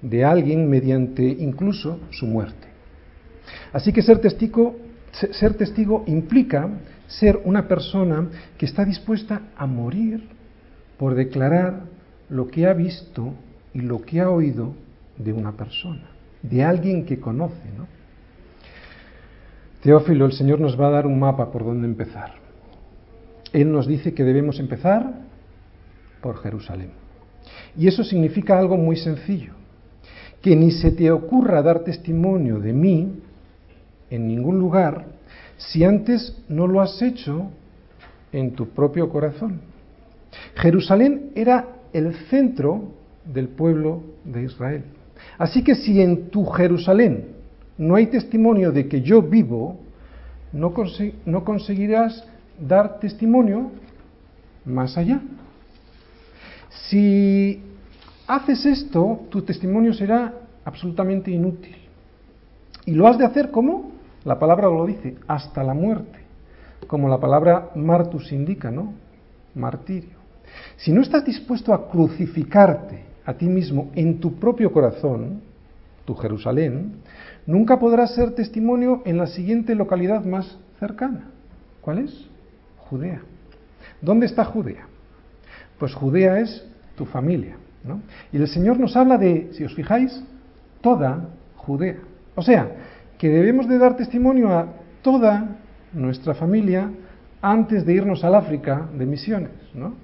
de 0.02 0.24
alguien 0.24 0.68
mediante 0.68 1.22
incluso 1.24 1.98
su 2.10 2.26
muerte. 2.26 2.68
Así 3.72 3.92
que 3.92 4.02
ser 4.02 4.18
testigo, 4.18 4.76
ser 5.12 5.54
testigo 5.54 6.04
implica 6.06 6.68
ser 7.06 7.40
una 7.44 7.66
persona 7.66 8.28
que 8.58 8.66
está 8.66 8.84
dispuesta 8.84 9.42
a 9.56 9.66
morir 9.66 10.28
por 10.98 11.14
declarar 11.14 11.84
lo 12.28 12.48
que 12.48 12.66
ha 12.66 12.72
visto 12.72 13.32
y 13.72 13.80
lo 13.80 14.02
que 14.02 14.20
ha 14.20 14.30
oído 14.30 14.74
de 15.16 15.32
una 15.32 15.52
persona, 15.52 16.10
de 16.42 16.64
alguien 16.64 17.04
que 17.04 17.20
conoce. 17.20 17.68
¿no? 17.76 17.86
Teófilo, 19.86 20.26
el 20.26 20.32
Señor 20.32 20.58
nos 20.58 20.78
va 20.78 20.88
a 20.88 20.90
dar 20.90 21.06
un 21.06 21.16
mapa 21.16 21.52
por 21.52 21.64
dónde 21.64 21.86
empezar. 21.86 22.32
Él 23.52 23.70
nos 23.70 23.86
dice 23.86 24.14
que 24.14 24.24
debemos 24.24 24.58
empezar 24.58 25.12
por 26.20 26.38
Jerusalén. 26.38 26.90
Y 27.76 27.86
eso 27.86 28.02
significa 28.02 28.58
algo 28.58 28.76
muy 28.76 28.96
sencillo, 28.96 29.52
que 30.42 30.56
ni 30.56 30.72
se 30.72 30.90
te 30.90 31.08
ocurra 31.12 31.62
dar 31.62 31.84
testimonio 31.84 32.58
de 32.58 32.72
mí 32.72 33.12
en 34.10 34.26
ningún 34.26 34.58
lugar 34.58 35.04
si 35.56 35.84
antes 35.84 36.36
no 36.48 36.66
lo 36.66 36.80
has 36.80 37.00
hecho 37.00 37.52
en 38.32 38.56
tu 38.56 38.70
propio 38.70 39.08
corazón. 39.08 39.60
Jerusalén 40.56 41.30
era 41.36 41.64
el 41.92 42.12
centro 42.28 42.90
del 43.24 43.50
pueblo 43.50 44.02
de 44.24 44.42
Israel. 44.42 44.82
Así 45.38 45.62
que 45.62 45.76
si 45.76 46.02
en 46.02 46.28
tu 46.30 46.44
Jerusalén 46.44 47.35
no 47.78 47.94
hay 47.94 48.06
testimonio 48.06 48.72
de 48.72 48.88
que 48.88 49.02
yo 49.02 49.22
vivo, 49.22 49.78
no, 50.52 50.72
conseguirás 51.44 52.24
dar 52.58 52.98
testimonio 53.00 53.70
más 54.64 54.96
allá. 54.96 55.20
Si 56.88 57.62
haces 58.26 58.64
esto, 58.64 59.20
tu 59.30 59.42
testimonio 59.42 59.92
será 59.92 60.32
absolutamente 60.64 61.30
inútil. 61.30 61.76
Y 62.86 62.92
lo 62.92 63.06
has 63.06 63.18
de 63.18 63.24
hacer 63.24 63.50
como 63.50 63.92
la 64.24 64.38
palabra 64.38 64.66
lo 64.66 64.84
dice, 64.86 65.16
hasta 65.28 65.62
la 65.62 65.74
muerte, 65.74 66.18
como 66.88 67.08
la 67.08 67.18
palabra 67.18 67.70
martus 67.76 68.32
indica, 68.32 68.70
¿no? 68.70 68.92
Martirio. 69.54 70.16
Si 70.76 70.92
no 70.92 71.00
estás 71.00 71.24
dispuesto 71.24 71.72
a 71.72 71.88
crucificarte 71.88 73.04
a 73.24 73.34
ti 73.34 73.46
mismo 73.46 73.90
en 73.94 74.18
tu 74.18 74.34
propio 74.34 74.72
corazón, 74.72 75.42
tu 76.04 76.14
Jerusalén, 76.14 77.02
nunca 77.46 77.78
podrás 77.78 78.14
ser 78.14 78.32
testimonio 78.32 79.02
en 79.04 79.18
la 79.18 79.26
siguiente 79.26 79.74
localidad 79.74 80.24
más 80.24 80.58
cercana. 80.78 81.30
¿Cuál 81.80 81.98
es? 82.00 82.28
Judea. 82.78 83.20
¿Dónde 84.00 84.26
está 84.26 84.44
Judea? 84.44 84.86
Pues 85.78 85.94
Judea 85.94 86.40
es 86.40 86.66
tu 86.96 87.06
familia. 87.06 87.56
¿no? 87.84 88.00
Y 88.32 88.36
el 88.38 88.48
Señor 88.48 88.78
nos 88.78 88.96
habla 88.96 89.18
de, 89.18 89.50
si 89.52 89.64
os 89.64 89.74
fijáis, 89.74 90.22
toda 90.80 91.28
Judea. 91.56 91.98
O 92.34 92.42
sea, 92.42 92.70
que 93.18 93.28
debemos 93.28 93.68
de 93.68 93.78
dar 93.78 93.96
testimonio 93.96 94.50
a 94.50 94.66
toda 95.02 95.56
nuestra 95.92 96.34
familia 96.34 96.90
antes 97.40 97.86
de 97.86 97.94
irnos 97.94 98.24
al 98.24 98.34
África 98.34 98.88
de 98.96 99.06
misiones. 99.06 99.50
¿no? 99.74 99.94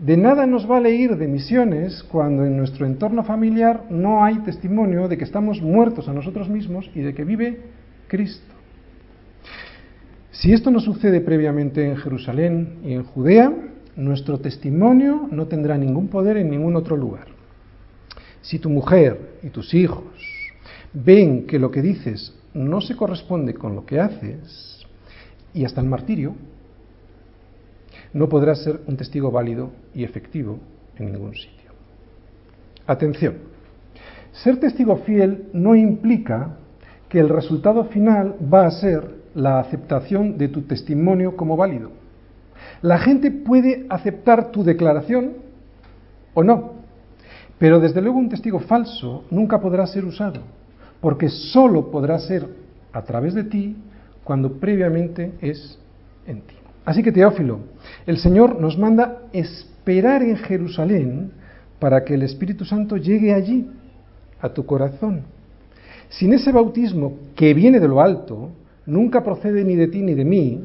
De 0.00 0.16
nada 0.16 0.46
nos 0.46 0.66
vale 0.66 0.92
ir 0.92 1.14
de 1.18 1.28
misiones 1.28 2.02
cuando 2.04 2.46
en 2.46 2.56
nuestro 2.56 2.86
entorno 2.86 3.22
familiar 3.22 3.84
no 3.90 4.24
hay 4.24 4.38
testimonio 4.38 5.08
de 5.08 5.18
que 5.18 5.24
estamos 5.24 5.60
muertos 5.60 6.08
a 6.08 6.14
nosotros 6.14 6.48
mismos 6.48 6.90
y 6.94 7.00
de 7.00 7.12
que 7.12 7.22
vive 7.22 7.60
Cristo. 8.08 8.54
Si 10.30 10.54
esto 10.54 10.70
no 10.70 10.80
sucede 10.80 11.20
previamente 11.20 11.86
en 11.86 11.98
Jerusalén 11.98 12.78
y 12.82 12.94
en 12.94 13.02
Judea, 13.02 13.52
nuestro 13.96 14.38
testimonio 14.38 15.28
no 15.30 15.48
tendrá 15.48 15.76
ningún 15.76 16.08
poder 16.08 16.38
en 16.38 16.48
ningún 16.48 16.76
otro 16.76 16.96
lugar. 16.96 17.26
Si 18.40 18.58
tu 18.58 18.70
mujer 18.70 19.36
y 19.42 19.50
tus 19.50 19.74
hijos 19.74 20.14
ven 20.94 21.46
que 21.46 21.58
lo 21.58 21.70
que 21.70 21.82
dices 21.82 22.34
no 22.54 22.80
se 22.80 22.96
corresponde 22.96 23.52
con 23.52 23.74
lo 23.74 23.84
que 23.84 24.00
haces, 24.00 24.86
y 25.52 25.66
hasta 25.66 25.82
el 25.82 25.88
martirio, 25.88 26.34
no 28.12 28.28
podrás 28.28 28.62
ser 28.62 28.80
un 28.86 28.96
testigo 28.96 29.30
válido 29.30 29.70
y 29.94 30.04
efectivo 30.04 30.58
en 30.96 31.12
ningún 31.12 31.34
sitio. 31.34 31.70
Atención, 32.86 33.34
ser 34.32 34.58
testigo 34.58 34.96
fiel 34.98 35.48
no 35.52 35.74
implica 35.74 36.56
que 37.08 37.20
el 37.20 37.28
resultado 37.28 37.84
final 37.84 38.36
va 38.52 38.66
a 38.66 38.70
ser 38.70 39.20
la 39.34 39.60
aceptación 39.60 40.38
de 40.38 40.48
tu 40.48 40.62
testimonio 40.62 41.36
como 41.36 41.56
válido. 41.56 41.90
La 42.82 42.98
gente 42.98 43.30
puede 43.30 43.86
aceptar 43.88 44.50
tu 44.50 44.62
declaración 44.64 45.34
o 46.34 46.42
no, 46.42 46.72
pero 47.58 47.80
desde 47.80 48.00
luego 48.00 48.18
un 48.18 48.28
testigo 48.28 48.60
falso 48.60 49.24
nunca 49.30 49.60
podrá 49.60 49.86
ser 49.86 50.04
usado, 50.04 50.40
porque 51.00 51.28
solo 51.28 51.90
podrá 51.90 52.18
ser 52.18 52.46
a 52.92 53.02
través 53.02 53.34
de 53.34 53.44
ti 53.44 53.76
cuando 54.24 54.58
previamente 54.58 55.32
es 55.40 55.78
en 56.26 56.42
ti. 56.42 56.59
Así 56.84 57.02
que 57.02 57.12
Teófilo, 57.12 57.60
el 58.06 58.18
Señor 58.18 58.60
nos 58.60 58.78
manda 58.78 59.22
esperar 59.32 60.22
en 60.22 60.36
Jerusalén 60.36 61.32
para 61.78 62.04
que 62.04 62.14
el 62.14 62.22
Espíritu 62.22 62.64
Santo 62.64 62.96
llegue 62.96 63.34
allí, 63.34 63.68
a 64.40 64.48
tu 64.48 64.64
corazón. 64.64 65.22
Sin 66.08 66.32
ese 66.32 66.52
bautismo 66.52 67.18
que 67.36 67.54
viene 67.54 67.78
de 67.78 67.88
lo 67.88 68.00
alto, 68.00 68.50
nunca 68.86 69.22
procede 69.22 69.64
ni 69.64 69.76
de 69.76 69.88
ti 69.88 70.02
ni 70.02 70.14
de 70.14 70.24
mí, 70.24 70.64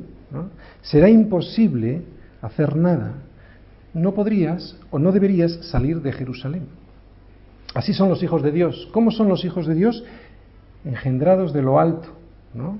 será 0.81 1.09
imposible 1.09 2.01
hacer 2.41 2.75
nada. 2.75 3.13
No 3.93 4.13
podrías 4.13 4.77
o 4.91 4.99
no 4.99 5.11
deberías 5.11 5.53
salir 5.69 6.01
de 6.01 6.11
Jerusalén. 6.11 6.63
Así 7.73 7.93
son 7.93 8.09
los 8.09 8.23
hijos 8.23 8.41
de 8.41 8.51
Dios. 8.51 8.89
¿Cómo 8.91 9.11
son 9.11 9.27
los 9.29 9.45
hijos 9.45 9.67
de 9.67 9.75
Dios? 9.75 10.03
Engendrados 10.83 11.53
de 11.53 11.61
lo 11.61 11.79
alto, 11.79 12.09
¿no? 12.53 12.77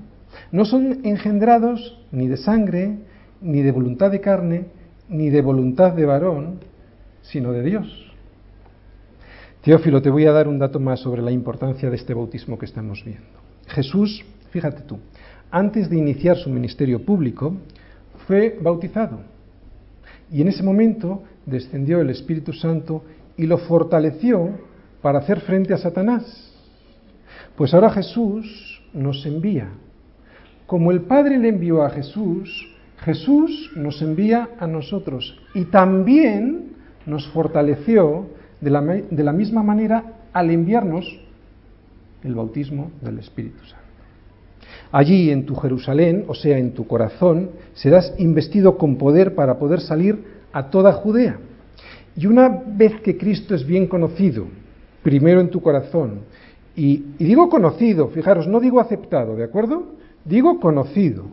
No 0.52 0.64
son 0.64 1.00
engendrados 1.04 1.98
ni 2.12 2.28
de 2.28 2.36
sangre, 2.36 2.98
ni 3.40 3.62
de 3.62 3.70
voluntad 3.70 4.10
de 4.10 4.20
carne, 4.20 4.66
ni 5.08 5.30
de 5.30 5.42
voluntad 5.42 5.92
de 5.92 6.04
varón, 6.04 6.60
sino 7.22 7.52
de 7.52 7.62
Dios. 7.62 8.12
Teófilo, 9.62 10.00
te 10.00 10.10
voy 10.10 10.26
a 10.26 10.32
dar 10.32 10.46
un 10.46 10.58
dato 10.58 10.78
más 10.78 11.00
sobre 11.00 11.22
la 11.22 11.32
importancia 11.32 11.90
de 11.90 11.96
este 11.96 12.14
bautismo 12.14 12.58
que 12.58 12.66
estamos 12.66 13.04
viendo. 13.04 13.26
Jesús, 13.66 14.24
fíjate 14.50 14.82
tú, 14.82 14.98
antes 15.50 15.90
de 15.90 15.96
iniciar 15.96 16.36
su 16.36 16.50
ministerio 16.50 17.04
público, 17.04 17.56
fue 18.26 18.58
bautizado. 18.60 19.20
Y 20.30 20.42
en 20.42 20.48
ese 20.48 20.62
momento 20.62 21.22
descendió 21.44 22.00
el 22.00 22.10
Espíritu 22.10 22.52
Santo 22.52 23.04
y 23.36 23.46
lo 23.46 23.58
fortaleció 23.58 24.50
para 25.02 25.18
hacer 25.18 25.40
frente 25.40 25.74
a 25.74 25.78
Satanás. 25.78 26.52
Pues 27.56 27.72
ahora 27.74 27.90
Jesús 27.90 28.82
nos 28.92 29.24
envía. 29.26 29.68
Como 30.66 30.90
el 30.90 31.02
Padre 31.02 31.38
le 31.38 31.48
envió 31.48 31.82
a 31.82 31.90
Jesús, 31.90 32.68
Jesús 32.98 33.70
nos 33.76 34.00
envía 34.02 34.50
a 34.58 34.66
nosotros 34.66 35.38
y 35.54 35.66
también 35.66 36.72
nos 37.06 37.28
fortaleció 37.28 38.26
de 38.60 38.70
la, 38.70 39.32
misma 39.32 39.62
manera 39.62 40.04
al 40.32 40.50
enviarnos 40.50 41.20
el 42.24 42.34
bautismo 42.34 42.90
del 43.00 43.18
Espíritu 43.18 43.64
Santo. 43.64 43.84
Allí 44.90 45.30
en 45.30 45.46
tu 45.46 45.54
Jerusalén, 45.54 46.24
o 46.26 46.34
sea, 46.34 46.58
en 46.58 46.72
tu 46.72 46.86
corazón, 46.86 47.50
serás 47.74 48.14
investido 48.18 48.78
con 48.78 48.96
poder 48.96 49.34
para 49.34 49.58
poder 49.58 49.80
salir 49.80 50.24
a 50.52 50.70
toda 50.70 50.92
Judea. 50.92 51.38
Y 52.16 52.26
una 52.26 52.48
vez 52.48 53.00
que 53.02 53.16
Cristo 53.16 53.54
es 53.54 53.66
bien 53.66 53.86
conocido, 53.86 54.46
primero 55.02 55.40
en 55.40 55.50
tu 55.50 55.60
corazón, 55.60 56.20
y 56.74 56.98
digo 57.18 57.48
conocido, 57.48 58.08
fijaros, 58.08 58.46
no 58.46 58.60
digo 58.60 58.80
aceptado, 58.80 59.36
¿de 59.36 59.44
acuerdo? 59.44 59.84
Digo 60.24 60.60
conocido. 60.60 61.24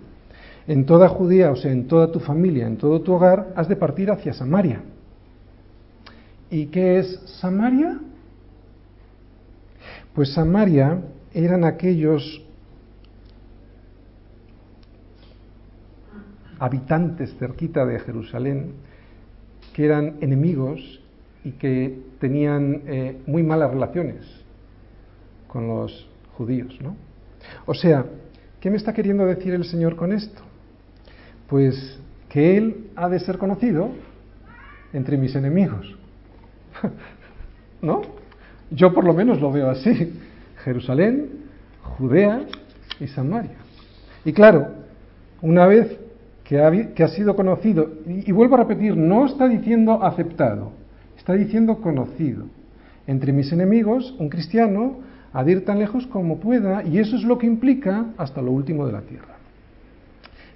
En 0.67 0.85
toda 0.85 1.09
Judea, 1.09 1.51
o 1.51 1.55
sea, 1.55 1.71
en 1.71 1.87
toda 1.87 2.11
tu 2.11 2.19
familia, 2.19 2.67
en 2.67 2.77
todo 2.77 3.01
tu 3.01 3.13
hogar, 3.13 3.53
has 3.55 3.67
de 3.67 3.75
partir 3.75 4.09
hacia 4.09 4.33
Samaria. 4.33 4.81
¿Y 6.49 6.67
qué 6.67 6.99
es 6.99 7.19
Samaria? 7.41 7.99
Pues 10.13 10.33
Samaria 10.33 11.01
eran 11.33 11.65
aquellos 11.65 12.41
habitantes 16.59 17.35
cerquita 17.37 17.85
de 17.85 17.99
Jerusalén 17.99 18.73
que 19.73 19.85
eran 19.85 20.17
enemigos 20.21 21.01
y 21.43 21.51
que 21.53 21.99
tenían 22.19 22.83
eh, 22.85 23.21
muy 23.25 23.43
malas 23.43 23.71
relaciones 23.71 24.23
con 25.47 25.67
los 25.67 26.07
judíos, 26.37 26.79
¿no? 26.81 26.95
O 27.65 27.73
sea, 27.73 28.05
¿qué 28.61 28.69
me 28.69 28.77
está 28.77 28.93
queriendo 28.93 29.25
decir 29.25 29.53
el 29.53 29.65
Señor 29.65 29.95
con 29.95 30.13
esto? 30.13 30.41
Pues 31.47 31.99
que 32.29 32.57
Él 32.57 32.87
ha 32.95 33.09
de 33.09 33.19
ser 33.19 33.37
conocido 33.37 33.89
entre 34.93 35.17
mis 35.17 35.35
enemigos. 35.35 35.95
¿No? 37.81 38.01
Yo 38.71 38.93
por 38.93 39.03
lo 39.03 39.13
menos 39.13 39.39
lo 39.39 39.51
veo 39.51 39.69
así. 39.69 40.13
Jerusalén, 40.63 41.29
Judea 41.97 42.45
y 42.99 43.07
Samaria. 43.07 43.57
Y 44.25 44.33
claro, 44.33 44.67
una 45.41 45.67
vez 45.67 45.99
que 46.43 46.59
ha, 46.59 47.07
sido 47.07 47.35
conocido, 47.35 47.89
y, 48.05 48.29
y 48.29 48.31
vuelvo 48.31 48.55
a 48.55 48.59
repetir, 48.59 48.95
no 48.95 49.25
está 49.25 49.47
diciendo 49.47 50.03
aceptado, 50.03 50.71
está 51.17 51.33
diciendo 51.33 51.77
conocido. 51.77 52.45
Entre 53.07 53.33
mis 53.33 53.51
enemigos, 53.51 54.15
un 54.19 54.29
cristiano 54.29 54.97
ha 55.33 55.43
de 55.43 55.53
ir 55.53 55.65
tan 55.65 55.79
lejos 55.79 56.05
como 56.07 56.39
pueda, 56.39 56.83
y 56.83 56.99
eso 56.99 57.15
es 57.15 57.23
lo 57.23 57.37
que 57.37 57.47
implica 57.47 58.05
hasta 58.17 58.41
lo 58.41 58.51
último 58.51 58.85
de 58.85 58.93
la 58.93 59.01
tierra. 59.01 59.32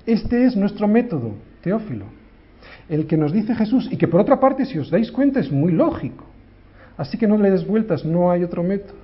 Este 0.08 0.46
es 0.46 0.56
nuestro 0.56 0.88
método, 0.88 1.34
Teófilo, 1.62 2.06
el 2.88 3.08
que 3.08 3.17
nos 3.17 3.34
dice 3.34 3.54
Jesús, 3.54 3.89
y 3.91 3.98
que 3.98 4.08
por 4.08 4.22
otra 4.22 4.39
parte, 4.39 4.65
si 4.65 4.80
os 4.80 4.89
dais 4.89 5.12
cuenta, 5.12 5.41
es 5.41 5.52
muy 5.52 5.74
lógico. 5.74 6.24
Así 6.96 7.17
que 7.17 7.28
no 7.28 7.38
le 7.38 7.52
des 7.52 7.67
vueltas, 7.67 8.06
no 8.06 8.32
hay 8.32 8.41
otro 8.46 8.63
método. 8.63 8.96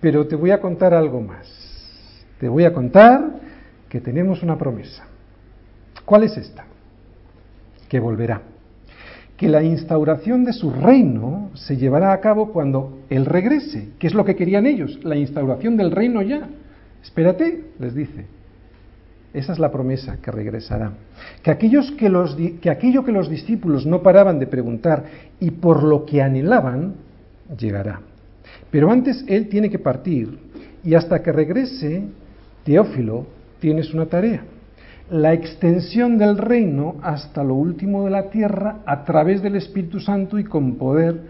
Pero 0.00 0.28
te 0.28 0.36
voy 0.36 0.52
a 0.52 0.60
contar 0.60 0.94
algo 0.94 1.20
más. 1.20 2.24
Te 2.38 2.48
voy 2.48 2.64
a 2.64 2.72
contar 2.72 3.40
que 3.88 4.00
tenemos 4.00 4.44
una 4.44 4.56
promesa. 4.56 5.04
¿Cuál 6.04 6.22
es 6.22 6.36
esta? 6.36 6.64
Que 7.88 7.98
volverá. 7.98 8.42
Que 9.36 9.48
la 9.48 9.64
instauración 9.64 10.44
de 10.44 10.52
su 10.52 10.70
reino 10.70 11.50
se 11.54 11.76
llevará 11.76 12.12
a 12.12 12.20
cabo 12.20 12.52
cuando 12.52 13.00
Él 13.10 13.26
regrese, 13.26 13.88
que 13.98 14.06
es 14.06 14.14
lo 14.14 14.24
que 14.24 14.36
querían 14.36 14.64
ellos, 14.64 15.00
la 15.02 15.16
instauración 15.16 15.76
del 15.76 15.90
reino 15.90 16.22
ya. 16.22 16.48
Espérate, 17.02 17.64
les 17.80 17.96
dice. 17.96 18.26
Esa 19.34 19.52
es 19.52 19.58
la 19.58 19.72
promesa, 19.72 20.18
que 20.22 20.30
regresará. 20.30 20.92
Que, 21.42 21.50
aquellos 21.50 21.90
que, 21.92 22.08
los, 22.08 22.36
que 22.36 22.70
aquello 22.70 23.04
que 23.04 23.10
los 23.10 23.28
discípulos 23.28 23.84
no 23.84 24.00
paraban 24.00 24.38
de 24.38 24.46
preguntar 24.46 25.04
y 25.40 25.50
por 25.50 25.82
lo 25.82 26.06
que 26.06 26.22
anhelaban, 26.22 26.94
llegará. 27.58 28.00
Pero 28.70 28.92
antes 28.92 29.24
Él 29.26 29.48
tiene 29.48 29.70
que 29.70 29.80
partir 29.80 30.38
y 30.84 30.94
hasta 30.94 31.20
que 31.20 31.32
regrese, 31.32 32.04
Teófilo, 32.62 33.26
tienes 33.58 33.92
una 33.92 34.06
tarea. 34.06 34.44
La 35.10 35.32
extensión 35.32 36.16
del 36.16 36.38
reino 36.38 36.96
hasta 37.02 37.42
lo 37.42 37.54
último 37.54 38.04
de 38.04 38.10
la 38.10 38.30
tierra 38.30 38.82
a 38.86 39.04
través 39.04 39.42
del 39.42 39.56
Espíritu 39.56 39.98
Santo 39.98 40.38
y 40.38 40.44
con 40.44 40.76
poder. 40.76 41.20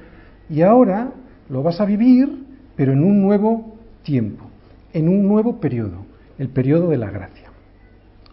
Y 0.51 0.61
ahora 0.61 1.11
lo 1.49 1.63
vas 1.63 1.81
a 1.81 1.87
vivir, 1.87 2.29
pero 2.77 2.93
en 2.93 3.03
un 3.03 3.23
nuevo 3.23 3.79
tiempo, 4.03 4.45
en 4.93 5.09
un 5.09 5.27
nuevo 5.27 5.59
periodo, 5.59 6.05
el 6.39 6.51
periodo 6.51 6.91
de 6.91 6.99
la 6.99 7.11
gracia. 7.11 7.44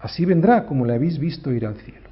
Así 0.00 0.24
vendrá 0.24 0.66
como 0.66 0.84
le 0.84 0.94
habéis 0.94 1.18
visto 1.18 1.52
ir 1.52 1.66
al 1.66 1.76
cielo. 1.76 2.08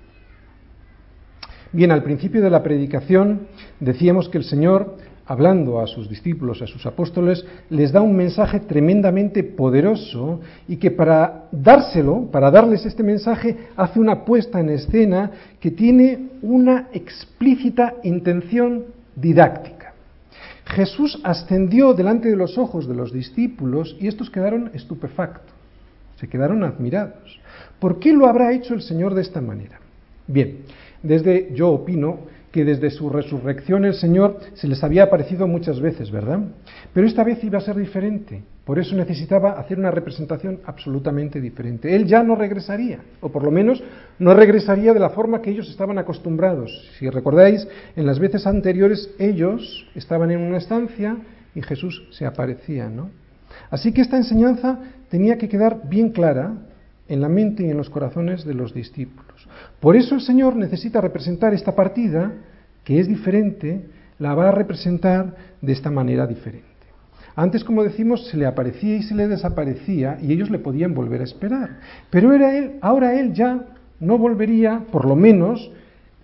Bien, 1.73 1.91
al 1.91 2.03
principio 2.03 2.41
de 2.41 2.51
la 2.51 2.63
predicación 2.63 3.47
decíamos 3.79 4.29
que 4.29 4.39
el 4.39 4.45
Señor, 4.45 4.97
hablando 5.27 5.81
a 5.81 5.87
sus 5.87 6.09
discípulos, 6.09 6.63
a 6.63 6.67
sus 6.67 6.87
apóstoles, 6.87 7.45
les 7.69 7.93
da 7.93 8.01
un 8.01 8.17
mensaje 8.17 8.61
tremendamente 8.61 9.43
poderoso 9.43 10.41
y 10.67 10.77
que 10.77 10.91
para 10.91 11.49
dárselo, 11.53 12.31
para 12.31 12.51
darles 12.51 12.87
este 12.87 13.03
mensaje, 13.03 13.69
hace 13.77 14.01
una 14.01 14.25
puesta 14.25 14.61
en 14.61 14.71
escena 14.71 15.31
que 15.61 15.71
tiene 15.71 16.31
una 16.41 16.89
explícita 16.93 17.97
intención 18.03 18.87
didáctica. 19.15 19.93
Jesús 20.65 21.21
ascendió 21.25 21.95
delante 21.95 22.29
de 22.31 22.37
los 22.37 22.57
ojos 22.59 22.87
de 22.87 22.95
los 22.95 23.13
discípulos 23.13 23.97
y 24.01 24.07
estos 24.07 24.31
quedaron 24.31 24.71
estupefactos, 24.75 25.55
se 26.19 26.29
quedaron 26.29 26.65
admirados. 26.65 27.41
¿Por 27.79 27.99
qué 27.99 28.13
lo 28.13 28.27
habrá 28.27 28.53
hecho 28.53 28.75
el 28.75 28.83
Señor 28.83 29.15
de 29.15 29.23
esta 29.23 29.41
manera? 29.41 29.79
Bien, 30.27 30.59
desde 31.03 31.55
yo 31.55 31.71
opino 31.71 32.21
que 32.53 32.65
desde 32.65 32.91
su 32.91 33.11
resurrección 33.11 33.85
el 33.85 33.95
Señor 33.95 34.39
se 34.55 34.69
les 34.69 34.83
había 34.83 35.05
aparecido 35.05 35.47
muchas 35.47 35.81
veces, 35.81 36.11
¿verdad? 36.11 36.41
Pero 36.95 37.07
esta 37.07 37.23
vez 37.23 37.43
iba 37.45 37.59
a 37.59 37.63
ser 37.63 37.77
diferente. 37.77 38.43
Por 38.65 38.79
eso 38.79 38.97
necesitaba 38.97 39.53
hacer 39.53 39.79
una 39.79 39.91
representación 39.91 40.61
absolutamente 40.65 41.41
diferente. 41.41 41.95
Él 41.95 42.07
ya 42.07 42.23
no 42.23 42.35
regresaría, 42.35 43.01
o 43.21 43.31
por 43.31 43.45
lo 43.45 43.51
menos 43.51 43.83
no 44.19 44.35
regresaría 44.35 44.93
de 44.93 45.01
la 45.01 45.11
forma 45.11 45.41
que 45.41 45.51
ellos 45.51 45.69
estaban 45.71 45.99
acostumbrados. 45.99 46.91
Si 46.99 47.09
recordáis, 47.09 47.67
en 47.97 48.07
las 48.07 48.19
veces 48.19 48.47
anteriores 48.47 49.11
ellos 49.19 49.87
estaban 49.95 50.31
en 50.31 50.41
una 50.41 50.59
estancia 50.59 51.17
y 51.55 51.63
Jesús 51.63 52.09
se 52.13 52.27
aparecía, 52.27 52.89
¿no? 52.89 53.11
Así 53.71 53.93
que 53.93 54.01
esta 54.01 54.17
enseñanza 54.17 54.79
tenía 55.09 55.39
que 55.39 55.49
quedar 55.49 55.89
bien 55.89 56.11
clara 56.11 56.53
en 57.09 57.21
la 57.21 57.29
mente 57.29 57.65
y 57.65 57.71
en 57.71 57.77
los 57.77 57.91
corazones 57.91 58.45
de 58.45 58.55
los 58.55 58.75
discípulos. 58.75 59.49
Por 59.81 59.97
eso 59.97 60.15
el 60.15 60.21
Señor 60.21 60.57
necesita 60.57 61.01
representar 61.01 61.55
esta 61.55 61.75
partida, 61.75 62.33
que 62.85 63.01
es 63.01 63.09
diferente, 63.09 63.87
la 64.19 64.35
va 64.35 64.49
a 64.49 64.53
representar 64.53 65.35
de 65.61 65.73
esta 65.73 65.91
manera 65.91 66.27
diferente. 66.27 66.67
Antes, 67.35 67.63
como 67.63 67.85
decimos, 67.85 68.27
se 68.27 68.37
le 68.37 68.47
aparecía 68.47 68.97
y 68.97 69.03
se 69.03 69.15
le 69.15 69.29
desaparecía 69.29 70.19
y 70.21 70.33
ellos 70.33 70.51
le 70.51 70.59
podían 70.59 70.93
volver 70.93 71.21
a 71.21 71.25
esperar. 71.25 71.79
Pero 72.11 72.33
era 72.33 72.57
él, 72.59 72.79
ahora 72.81 73.19
él 73.19 73.33
ya 73.33 73.65
no 74.01 74.19
volvería, 74.19 74.83
por 74.91 75.05
lo 75.05 75.15
menos, 75.15 75.71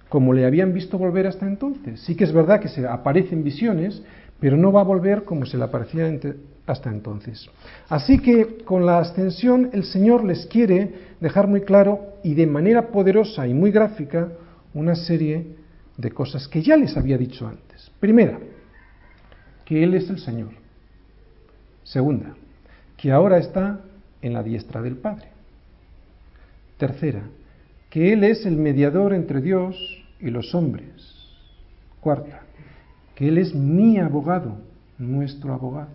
como 0.09 0.33
le 0.33 0.45
habían 0.45 0.73
visto 0.73 0.99
volver 0.99 1.29
hasta 1.29 1.47
entonces. 1.47 2.01
Sí 2.01 2.17
que 2.17 2.25
es 2.25 2.33
verdad 2.33 2.61
que 2.61 2.69
se 2.69 2.87
aparecen 2.87 3.45
visiones, 3.45 4.03
pero 4.41 4.57
no 4.57 4.73
va 4.73 4.81
a 4.81 4.85
volver 4.85 5.25
como 5.25 5.47
se 5.47 5.57
le 5.57 5.65
aparecía 5.65 6.13
hasta 6.67 6.91
entonces. 6.91 7.49
Así 7.89 8.19
que 8.19 8.59
con 8.65 8.87
la 8.87 8.99
ascensión 8.99 9.71
el 9.73 9.85
Señor 9.85 10.25
les 10.25 10.47
quiere 10.47 11.15
dejar 11.21 11.47
muy 11.47 11.63
claro 11.63 12.15
y 12.23 12.35
de 12.35 12.47
manera 12.47 12.89
poderosa 12.89 13.47
y 13.47 13.55
muy 13.55 13.71
gráfica 13.71 14.29
una 14.73 14.95
serie 14.95 15.47
de 15.97 16.11
cosas 16.11 16.49
que 16.49 16.63
ya 16.63 16.77
les 16.77 16.97
había 16.97 17.19
dicho 17.19 17.47
antes. 17.47 17.91
Primera, 18.01 18.39
que 19.65 19.83
Él 19.83 19.95
es 19.95 20.11
el 20.11 20.19
Señor. 20.19 20.51
Segunda, 21.85 22.35
que 22.97 23.13
ahora 23.13 23.39
está 23.39 23.81
en 24.23 24.33
la 24.33 24.43
diestra 24.43 24.83
del 24.83 24.97
Padre. 24.97 25.29
Tercera, 26.79 27.23
que 27.91 28.13
Él 28.13 28.25
es 28.25 28.47
el 28.47 28.57
mediador 28.57 29.13
entre 29.13 29.41
Dios 29.41 29.77
y 30.19 30.31
los 30.31 30.55
hombres. 30.55 30.87
Cuarta, 32.01 32.44
que 33.15 33.29
Él 33.29 33.39
es 33.39 33.55
mi 33.55 33.99
abogado, 33.99 34.57
nuestro 34.99 35.53
abogado. 35.53 35.91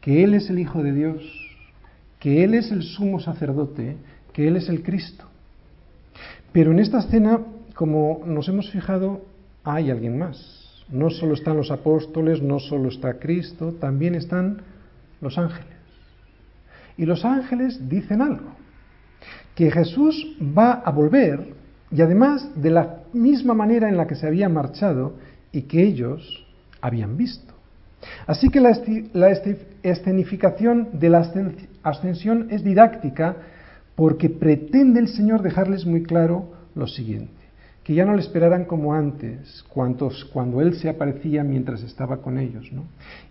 Que 0.00 0.24
Él 0.24 0.34
es 0.34 0.50
el 0.50 0.58
Hijo 0.58 0.82
de 0.82 0.92
Dios, 0.92 1.22
que 2.18 2.44
Él 2.44 2.54
es 2.54 2.70
el 2.70 2.82
sumo 2.82 3.20
sacerdote, 3.20 3.96
que 4.32 4.48
Él 4.48 4.56
es 4.56 4.68
el 4.68 4.82
Cristo. 4.82 5.24
Pero 6.52 6.72
en 6.72 6.78
esta 6.78 6.98
escena, 6.98 7.40
como 7.74 8.22
nos 8.26 8.48
hemos 8.48 8.70
fijado, 8.70 9.22
hay 9.64 9.90
alguien 9.90 10.18
más. 10.18 10.84
No 10.88 11.10
solo 11.10 11.34
están 11.34 11.56
los 11.56 11.70
apóstoles, 11.70 12.42
no 12.42 12.60
solo 12.60 12.88
está 12.88 13.18
Cristo, 13.18 13.72
también 13.72 14.14
están 14.14 14.62
los 15.20 15.38
ángeles. 15.38 15.74
Y 16.96 17.06
los 17.06 17.24
ángeles 17.24 17.88
dicen 17.88 18.22
algo, 18.22 18.50
que 19.54 19.70
Jesús 19.70 20.36
va 20.40 20.74
a 20.74 20.90
volver 20.90 21.54
y 21.90 22.02
además 22.02 22.48
de 22.60 22.70
la 22.70 23.02
misma 23.12 23.54
manera 23.54 23.88
en 23.88 23.96
la 23.96 24.06
que 24.06 24.14
se 24.14 24.26
había 24.26 24.48
marchado 24.48 25.14
y 25.54 25.62
que 25.62 25.82
ellos 25.82 26.44
habían 26.80 27.16
visto. 27.16 27.54
Así 28.26 28.50
que 28.50 28.60
la, 28.60 28.70
escenificación 29.82 30.88
de 30.98 31.08
la 31.08 31.32
ascensión 31.82 32.48
es 32.50 32.62
didáctica 32.62 33.36
porque 33.94 34.28
pretende 34.28 35.00
el 35.00 35.08
Señor 35.08 35.42
dejarles 35.42 35.86
muy 35.86 36.02
claro 36.02 36.52
lo 36.74 36.86
siguiente, 36.86 37.32
que 37.84 37.94
ya 37.94 38.04
no 38.04 38.14
le 38.14 38.20
esperaran 38.20 38.64
como 38.64 38.92
antes, 38.92 39.64
cuando 39.68 40.60
Él 40.60 40.74
se 40.74 40.88
aparecía 40.88 41.44
mientras 41.44 41.82
estaba 41.82 42.18
con 42.18 42.38
ellos. 42.38 42.70
¿no? 42.72 42.84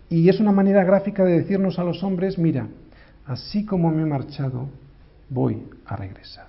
Y 0.09 0.30
es 0.30 0.39
una 0.39 0.53
manera 0.53 0.84
gráfica 0.84 1.26
de 1.26 1.39
decirnos 1.39 1.78
a 1.78 1.84
los 1.84 2.03
hombres, 2.03 2.38
mira, 2.39 2.67
así 3.26 3.65
como 3.65 3.91
me 3.91 4.03
he 4.03 4.05
marchado, 4.05 4.69
voy 5.30 5.61
a 5.86 5.97
regresar. 5.97 6.47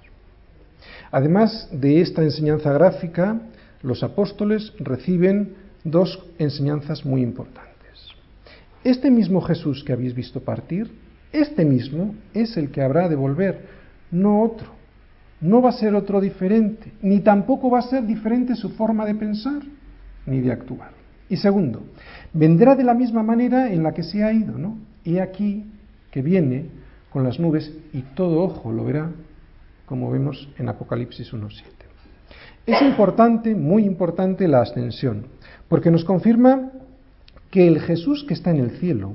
Además 1.10 1.68
de 1.72 2.00
esta 2.00 2.22
enseñanza 2.22 2.72
gráfica, 2.72 3.40
los 3.82 4.02
apóstoles 4.02 4.72
reciben 4.78 5.63
dos 5.84 6.18
enseñanzas 6.38 7.04
muy 7.04 7.22
importantes. 7.22 7.74
Este 8.82 9.10
mismo 9.10 9.40
Jesús 9.42 9.84
que 9.84 9.92
habéis 9.92 10.14
visto 10.14 10.40
partir, 10.40 10.90
este 11.32 11.64
mismo 11.64 12.14
es 12.32 12.56
el 12.56 12.70
que 12.70 12.82
habrá 12.82 13.08
de 13.08 13.16
volver, 13.16 13.66
no 14.10 14.42
otro. 14.42 14.72
No 15.40 15.60
va 15.60 15.70
a 15.70 15.72
ser 15.72 15.94
otro 15.94 16.20
diferente, 16.20 16.92
ni 17.02 17.20
tampoco 17.20 17.70
va 17.70 17.80
a 17.80 17.82
ser 17.82 18.06
diferente 18.06 18.56
su 18.56 18.70
forma 18.70 19.04
de 19.04 19.14
pensar 19.14 19.62
ni 20.26 20.40
de 20.40 20.52
actuar. 20.52 20.92
Y 21.28 21.36
segundo, 21.36 21.82
vendrá 22.32 22.74
de 22.74 22.84
la 22.84 22.94
misma 22.94 23.22
manera 23.22 23.72
en 23.72 23.82
la 23.82 23.92
que 23.92 24.02
se 24.02 24.22
ha 24.22 24.32
ido, 24.32 24.56
¿no? 24.58 24.78
Y 25.04 25.18
aquí 25.18 25.64
que 26.10 26.22
viene 26.22 26.66
con 27.10 27.24
las 27.24 27.38
nubes 27.38 27.72
y 27.92 28.02
todo 28.14 28.42
ojo 28.42 28.72
lo 28.72 28.84
verá, 28.84 29.10
como 29.86 30.10
vemos 30.10 30.48
en 30.58 30.68
Apocalipsis 30.68 31.32
1.7. 31.32 31.62
Es 32.66 32.80
importante, 32.80 33.54
muy 33.54 33.84
importante 33.84 34.48
la 34.48 34.62
ascensión, 34.62 35.26
porque 35.74 35.90
nos 35.90 36.04
confirma 36.04 36.70
que 37.50 37.66
el 37.66 37.80
Jesús 37.80 38.22
que 38.22 38.34
está 38.34 38.52
en 38.52 38.58
el 38.58 38.70
cielo 38.78 39.14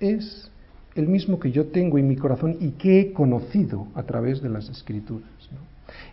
es 0.00 0.50
el 0.96 1.06
mismo 1.06 1.38
que 1.38 1.52
yo 1.52 1.66
tengo 1.66 1.98
en 1.98 2.08
mi 2.08 2.16
corazón 2.16 2.56
y 2.58 2.70
que 2.70 2.98
he 2.98 3.12
conocido 3.12 3.86
a 3.94 4.02
través 4.02 4.42
de 4.42 4.48
las 4.48 4.68
escrituras. 4.68 5.30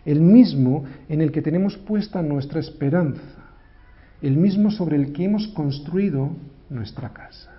El 0.04 0.20
mismo 0.20 0.84
en 1.08 1.20
el 1.20 1.32
que 1.32 1.42
tenemos 1.42 1.76
puesta 1.78 2.22
nuestra 2.22 2.60
esperanza, 2.60 3.42
el 4.22 4.36
mismo 4.36 4.70
sobre 4.70 4.98
el 4.98 5.12
que 5.12 5.24
hemos 5.24 5.48
construido 5.48 6.30
nuestra 6.70 7.12
casa. 7.12 7.50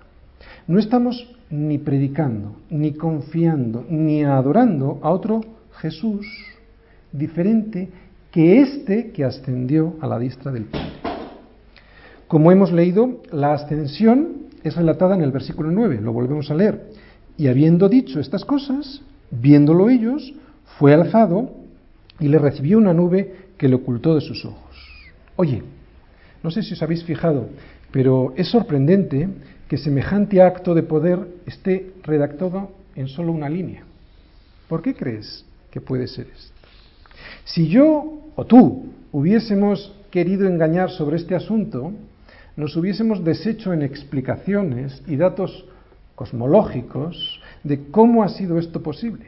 No 0.66 0.78
estamos 0.78 1.30
ni 1.50 1.76
predicando, 1.76 2.56
ni 2.70 2.94
confiando, 2.94 3.84
ni 3.90 4.24
adorando 4.24 4.98
a 5.02 5.10
otro 5.10 5.42
Jesús 5.72 6.26
diferente 7.12 7.90
que 8.36 8.60
este 8.60 9.12
que 9.12 9.24
ascendió 9.24 9.96
a 9.98 10.06
la 10.06 10.18
diestra 10.18 10.52
del 10.52 10.64
Padre. 10.64 10.92
Como 12.28 12.52
hemos 12.52 12.70
leído, 12.70 13.22
la 13.32 13.54
ascensión 13.54 14.48
es 14.62 14.76
relatada 14.76 15.14
en 15.14 15.22
el 15.22 15.32
versículo 15.32 15.70
9, 15.70 16.02
lo 16.02 16.12
volvemos 16.12 16.50
a 16.50 16.54
leer. 16.54 16.90
Y 17.38 17.46
habiendo 17.46 17.88
dicho 17.88 18.20
estas 18.20 18.44
cosas, 18.44 19.00
viéndolo 19.30 19.88
ellos, 19.88 20.34
fue 20.78 20.92
alzado 20.92 21.50
y 22.20 22.28
le 22.28 22.38
recibió 22.38 22.76
una 22.76 22.92
nube 22.92 23.34
que 23.56 23.68
le 23.70 23.76
ocultó 23.76 24.14
de 24.14 24.20
sus 24.20 24.44
ojos. 24.44 24.76
Oye, 25.36 25.62
no 26.42 26.50
sé 26.50 26.62
si 26.62 26.74
os 26.74 26.82
habéis 26.82 27.04
fijado, 27.04 27.48
pero 27.90 28.34
es 28.36 28.48
sorprendente 28.48 29.30
que 29.66 29.78
semejante 29.78 30.42
acto 30.42 30.74
de 30.74 30.82
poder 30.82 31.26
esté 31.46 31.94
redactado 32.02 32.70
en 32.96 33.08
solo 33.08 33.32
una 33.32 33.48
línea. 33.48 33.84
¿Por 34.68 34.82
qué 34.82 34.94
crees 34.94 35.46
que 35.70 35.80
puede 35.80 36.06
ser 36.06 36.26
esto? 36.26 36.55
Si 37.46 37.68
yo 37.68 38.18
o 38.34 38.44
tú 38.44 38.86
hubiésemos 39.12 39.94
querido 40.10 40.48
engañar 40.48 40.90
sobre 40.90 41.16
este 41.16 41.36
asunto, 41.36 41.92
nos 42.56 42.76
hubiésemos 42.76 43.22
deshecho 43.22 43.72
en 43.72 43.82
explicaciones 43.82 45.00
y 45.06 45.16
datos 45.16 45.64
cosmológicos 46.16 47.40
de 47.62 47.88
cómo 47.90 48.24
ha 48.24 48.28
sido 48.30 48.58
esto 48.58 48.82
posible. 48.82 49.26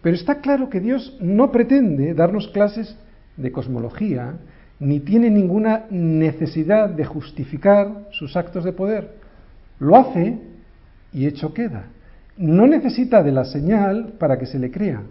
Pero 0.00 0.16
está 0.16 0.40
claro 0.40 0.70
que 0.70 0.80
Dios 0.80 1.14
no 1.20 1.52
pretende 1.52 2.14
darnos 2.14 2.48
clases 2.48 2.96
de 3.36 3.52
cosmología, 3.52 4.38
ni 4.80 5.00
tiene 5.00 5.28
ninguna 5.28 5.84
necesidad 5.90 6.88
de 6.88 7.04
justificar 7.04 8.08
sus 8.12 8.34
actos 8.36 8.64
de 8.64 8.72
poder. 8.72 9.10
Lo 9.78 9.94
hace 9.96 10.38
y 11.12 11.26
hecho 11.26 11.52
queda. 11.52 11.84
No 12.38 12.66
necesita 12.66 13.22
de 13.22 13.32
la 13.32 13.44
señal 13.44 14.14
para 14.18 14.38
que 14.38 14.46
se 14.46 14.58
le 14.58 14.70
crea. 14.70 15.02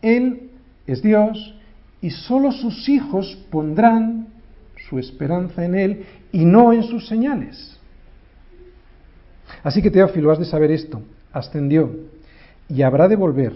Él 0.00 0.51
es 0.86 1.02
Dios 1.02 1.54
y 2.00 2.10
solo 2.10 2.52
sus 2.52 2.88
hijos 2.88 3.38
pondrán 3.50 4.28
su 4.88 4.98
esperanza 4.98 5.64
en 5.64 5.74
Él 5.74 6.04
y 6.32 6.44
no 6.44 6.72
en 6.72 6.82
sus 6.82 7.06
señales. 7.06 7.78
Así 9.62 9.80
que 9.80 9.90
Teófilo, 9.90 10.30
has 10.30 10.38
de 10.38 10.44
saber 10.44 10.70
esto, 10.70 11.02
ascendió 11.32 11.90
y 12.68 12.82
habrá 12.82 13.08
de 13.08 13.16
volver. 13.16 13.52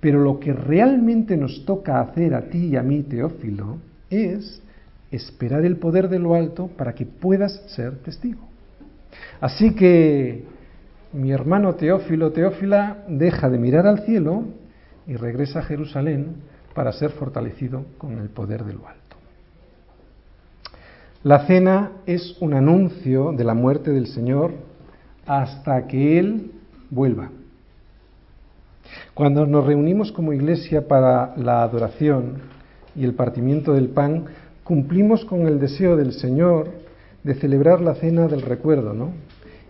Pero 0.00 0.20
lo 0.20 0.38
que 0.38 0.52
realmente 0.52 1.36
nos 1.36 1.64
toca 1.64 2.00
hacer 2.00 2.34
a 2.34 2.42
ti 2.48 2.68
y 2.68 2.76
a 2.76 2.82
mí, 2.82 3.02
Teófilo, 3.02 3.78
es 4.10 4.62
esperar 5.10 5.64
el 5.64 5.76
poder 5.76 6.08
de 6.08 6.18
lo 6.18 6.34
alto 6.34 6.68
para 6.68 6.94
que 6.94 7.04
puedas 7.04 7.62
ser 7.74 7.98
testigo. 7.98 8.40
Así 9.40 9.74
que 9.74 10.44
mi 11.12 11.32
hermano 11.32 11.74
Teófilo, 11.74 12.32
Teófila, 12.32 13.04
deja 13.08 13.48
de 13.48 13.58
mirar 13.58 13.86
al 13.86 14.00
cielo 14.04 14.44
y 15.08 15.16
regresa 15.16 15.60
a 15.60 15.62
Jerusalén 15.62 16.36
para 16.74 16.92
ser 16.92 17.10
fortalecido 17.10 17.86
con 17.96 18.18
el 18.18 18.28
poder 18.28 18.62
de 18.64 18.74
lo 18.74 18.86
alto. 18.86 19.16
La 21.24 21.46
cena 21.46 21.92
es 22.06 22.36
un 22.40 22.54
anuncio 22.54 23.32
de 23.32 23.42
la 23.42 23.54
muerte 23.54 23.90
del 23.90 24.06
Señor 24.06 24.52
hasta 25.26 25.86
que 25.88 26.18
Él 26.18 26.52
vuelva. 26.90 27.30
Cuando 29.14 29.44
nos 29.46 29.66
reunimos 29.66 30.12
como 30.12 30.32
iglesia 30.32 30.86
para 30.86 31.34
la 31.36 31.62
adoración 31.62 32.42
y 32.94 33.04
el 33.04 33.14
partimiento 33.14 33.72
del 33.72 33.88
pan, 33.88 34.26
cumplimos 34.62 35.24
con 35.24 35.46
el 35.46 35.58
deseo 35.58 35.96
del 35.96 36.12
Señor 36.12 36.70
de 37.24 37.34
celebrar 37.34 37.80
la 37.80 37.94
cena 37.96 38.28
del 38.28 38.42
recuerdo, 38.42 38.92
¿no? 38.94 39.10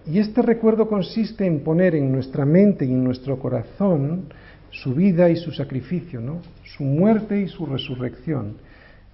Y 0.07 0.19
este 0.19 0.43
recuerdo 0.43 0.89
consiste 0.89 1.47
en 1.47 1.61
poner 1.61 1.95
en 1.95 2.13
nuestra 2.13 2.45
mente 2.45 2.85
y 2.85 2.93
en 2.93 3.05
nuestro 3.05 3.39
corazón 3.39 4.27
su 4.71 4.95
vida 4.95 5.31
y 5.31 5.37
su 5.37 5.53
sacrificio. 5.53 6.21
Su 6.65 6.85
muerte 6.85 7.41
y 7.41 7.49
su 7.49 7.67
resurrección. 7.67 8.57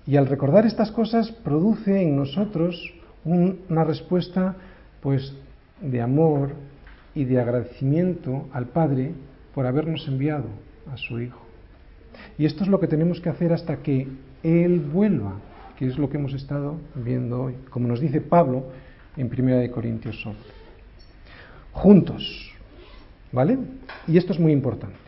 Y 0.06 0.16
al 0.16 0.26
recordar 0.26 0.66
estas 0.66 0.90
cosas 0.90 1.30
produce 1.30 2.02
en 2.02 2.16
nosotros 2.16 2.92
una 3.24 3.84
respuesta 3.84 4.54
pues 5.00 5.34
de 5.80 6.00
amor 6.00 6.50
y 7.14 7.24
de 7.24 7.40
agradecimiento 7.40 8.48
al 8.52 8.66
Padre 8.66 9.12
por 9.54 9.66
habernos 9.66 10.06
enviado 10.08 10.46
a 10.92 10.96
su 10.96 11.20
Hijo. 11.20 11.40
Y 12.38 12.44
esto 12.44 12.64
es 12.64 12.68
lo 12.68 12.80
que 12.80 12.88
tenemos 12.88 13.20
que 13.20 13.28
hacer 13.28 13.52
hasta 13.52 13.76
que 13.76 14.08
Él 14.42 14.80
vuelva, 14.80 15.34
que 15.78 15.86
es 15.86 15.98
lo 15.98 16.10
que 16.10 16.16
hemos 16.16 16.34
estado 16.34 16.76
viendo 16.94 17.42
hoy, 17.42 17.54
como 17.70 17.88
nos 17.88 18.00
dice 18.00 18.20
Pablo 18.20 18.64
en 19.16 19.26
1 19.26 19.70
Corintios 19.72 20.24
11. 20.24 20.38
Juntos, 21.72 22.52
¿vale? 23.32 23.58
Y 24.06 24.16
esto 24.16 24.32
es 24.32 24.38
muy 24.38 24.52
importante. 24.52 25.03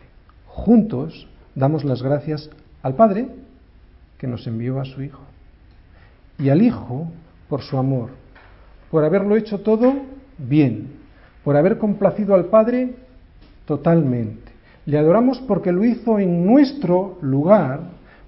Juntos 0.57 1.27
damos 1.53 1.85
las 1.85 2.01
gracias 2.01 2.49
al 2.81 2.95
Padre 2.95 3.29
que 4.17 4.25
nos 4.25 4.47
envió 4.47 4.81
a 4.81 4.85
su 4.85 5.03
Hijo. 5.03 5.21
Y 6.39 6.49
al 6.49 6.63
Hijo 6.63 7.09
por 7.47 7.61
su 7.61 7.77
amor, 7.77 8.09
por 8.89 9.05
haberlo 9.05 9.37
hecho 9.37 9.59
todo 9.59 9.93
bien, 10.37 10.87
por 11.43 11.55
haber 11.55 11.77
complacido 11.77 12.33
al 12.33 12.45
Padre 12.45 12.95
totalmente. 13.65 14.51
Le 14.87 14.97
adoramos 14.97 15.39
porque 15.47 15.71
lo 15.71 15.85
hizo 15.85 16.19
en 16.19 16.45
nuestro 16.45 17.19
lugar, 17.21 17.81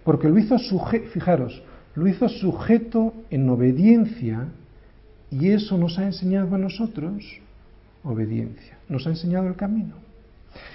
porque 0.04 0.30
lo 0.30 0.38
hizo 0.38 0.60
sujeto, 0.60 1.10
fijaros, 1.10 1.64
lo 1.96 2.08
hizo 2.08 2.30
sujeto 2.30 3.12
en 3.32 3.50
obediencia 3.50 4.46
y 5.32 5.50
eso 5.50 5.80
nos 5.80 5.98
ha 5.98 6.06
enseñado 6.06 6.56
a 6.56 6.60
nosotros 6.60 7.26
obediencia, 8.04 8.78
nos 8.88 9.08
ha 9.08 9.10
enseñado 9.10 9.48
el 9.48 9.56
camino. 9.56 10.09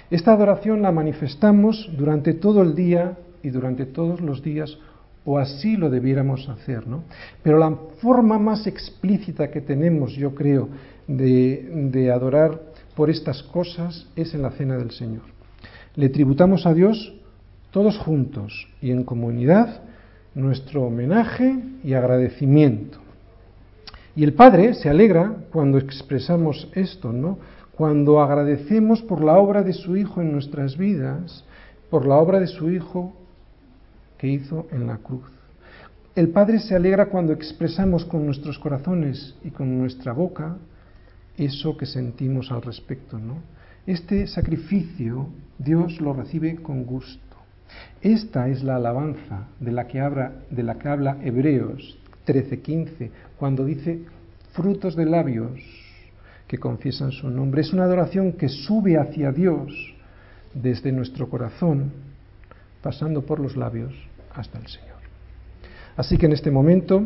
Esta 0.09 0.33
adoración 0.33 0.81
la 0.81 0.91
manifestamos 0.91 1.89
durante 1.97 2.33
todo 2.33 2.61
el 2.61 2.75
día 2.75 3.17
y 3.41 3.49
durante 3.49 3.85
todos 3.85 4.21
los 4.21 4.41
días, 4.41 4.77
o 5.25 5.39
así 5.39 5.77
lo 5.77 5.89
debiéramos 5.89 6.47
hacer, 6.49 6.87
¿no? 6.87 7.03
Pero 7.41 7.57
la 7.57 7.75
forma 8.01 8.37
más 8.37 8.67
explícita 8.67 9.49
que 9.49 9.61
tenemos, 9.61 10.13
yo 10.13 10.35
creo, 10.35 10.69
de, 11.07 11.89
de 11.91 12.11
adorar 12.11 12.59
por 12.95 13.09
estas 13.09 13.43
cosas 13.43 14.07
es 14.15 14.33
en 14.33 14.41
la 14.41 14.51
cena 14.51 14.77
del 14.77 14.91
Señor. 14.91 15.23
Le 15.95 16.09
tributamos 16.09 16.65
a 16.65 16.73
Dios 16.73 17.13
todos 17.71 17.97
juntos 17.97 18.67
y 18.81 18.91
en 18.91 19.03
comunidad 19.03 19.81
nuestro 20.35 20.83
homenaje 20.83 21.55
y 21.83 21.93
agradecimiento. 21.93 22.99
Y 24.15 24.23
el 24.23 24.33
Padre 24.33 24.73
se 24.75 24.89
alegra 24.89 25.33
cuando 25.51 25.77
expresamos 25.77 26.69
esto, 26.73 27.11
¿no? 27.11 27.37
Cuando 27.77 28.21
agradecemos 28.21 29.01
por 29.01 29.21
la 29.21 29.37
obra 29.37 29.61
de 29.61 29.73
su 29.73 29.97
Hijo 29.97 30.21
en 30.21 30.31
nuestras 30.31 30.77
vidas, 30.77 31.43
por 31.89 32.05
la 32.05 32.15
obra 32.15 32.39
de 32.39 32.47
su 32.47 32.69
Hijo 32.69 33.13
que 34.17 34.27
hizo 34.27 34.67
en 34.71 34.87
la 34.87 34.97
cruz. 34.97 35.25
El 36.15 36.29
Padre 36.29 36.59
se 36.59 36.73
alegra 36.73 37.07
cuando 37.07 37.33
expresamos 37.33 38.05
con 38.05 38.25
nuestros 38.25 38.57
corazones 38.59 39.35
y 39.43 39.49
con 39.49 39.77
nuestra 39.77 40.13
boca 40.13 40.55
eso 41.37 41.75
que 41.75 41.85
sentimos 41.85 42.49
al 42.49 42.61
respecto, 42.61 43.19
¿no? 43.19 43.39
Este 43.85 44.25
sacrificio 44.27 45.27
Dios 45.59 45.99
lo 45.99 46.13
recibe 46.13 46.55
con 46.55 46.85
gusto. 46.85 47.35
Esta 48.01 48.47
es 48.47 48.63
la 48.63 48.77
alabanza 48.77 49.47
de 49.59 49.73
la 49.73 49.87
que 49.87 49.99
habla, 49.99 50.31
de 50.49 50.63
la 50.63 50.75
que 50.75 50.87
habla 50.87 51.17
Hebreos 51.21 51.99
13:15, 52.25 53.11
cuando 53.37 53.65
dice 53.65 53.99
frutos 54.53 54.95
de 54.95 55.05
labios 55.05 55.84
que 56.47 56.57
confiesan 56.57 57.11
su 57.11 57.29
nombre. 57.29 57.61
Es 57.61 57.73
una 57.73 57.83
adoración 57.83 58.33
que 58.33 58.49
sube 58.49 58.97
hacia 58.97 59.31
Dios 59.31 59.71
desde 60.53 60.91
nuestro 60.91 61.29
corazón, 61.29 61.91
pasando 62.81 63.25
por 63.25 63.39
los 63.39 63.57
labios 63.57 63.93
hasta 64.33 64.59
el 64.59 64.67
Señor. 64.67 64.95
Así 65.97 66.17
que 66.17 66.25
en 66.25 66.33
este 66.33 66.51
momento 66.51 67.05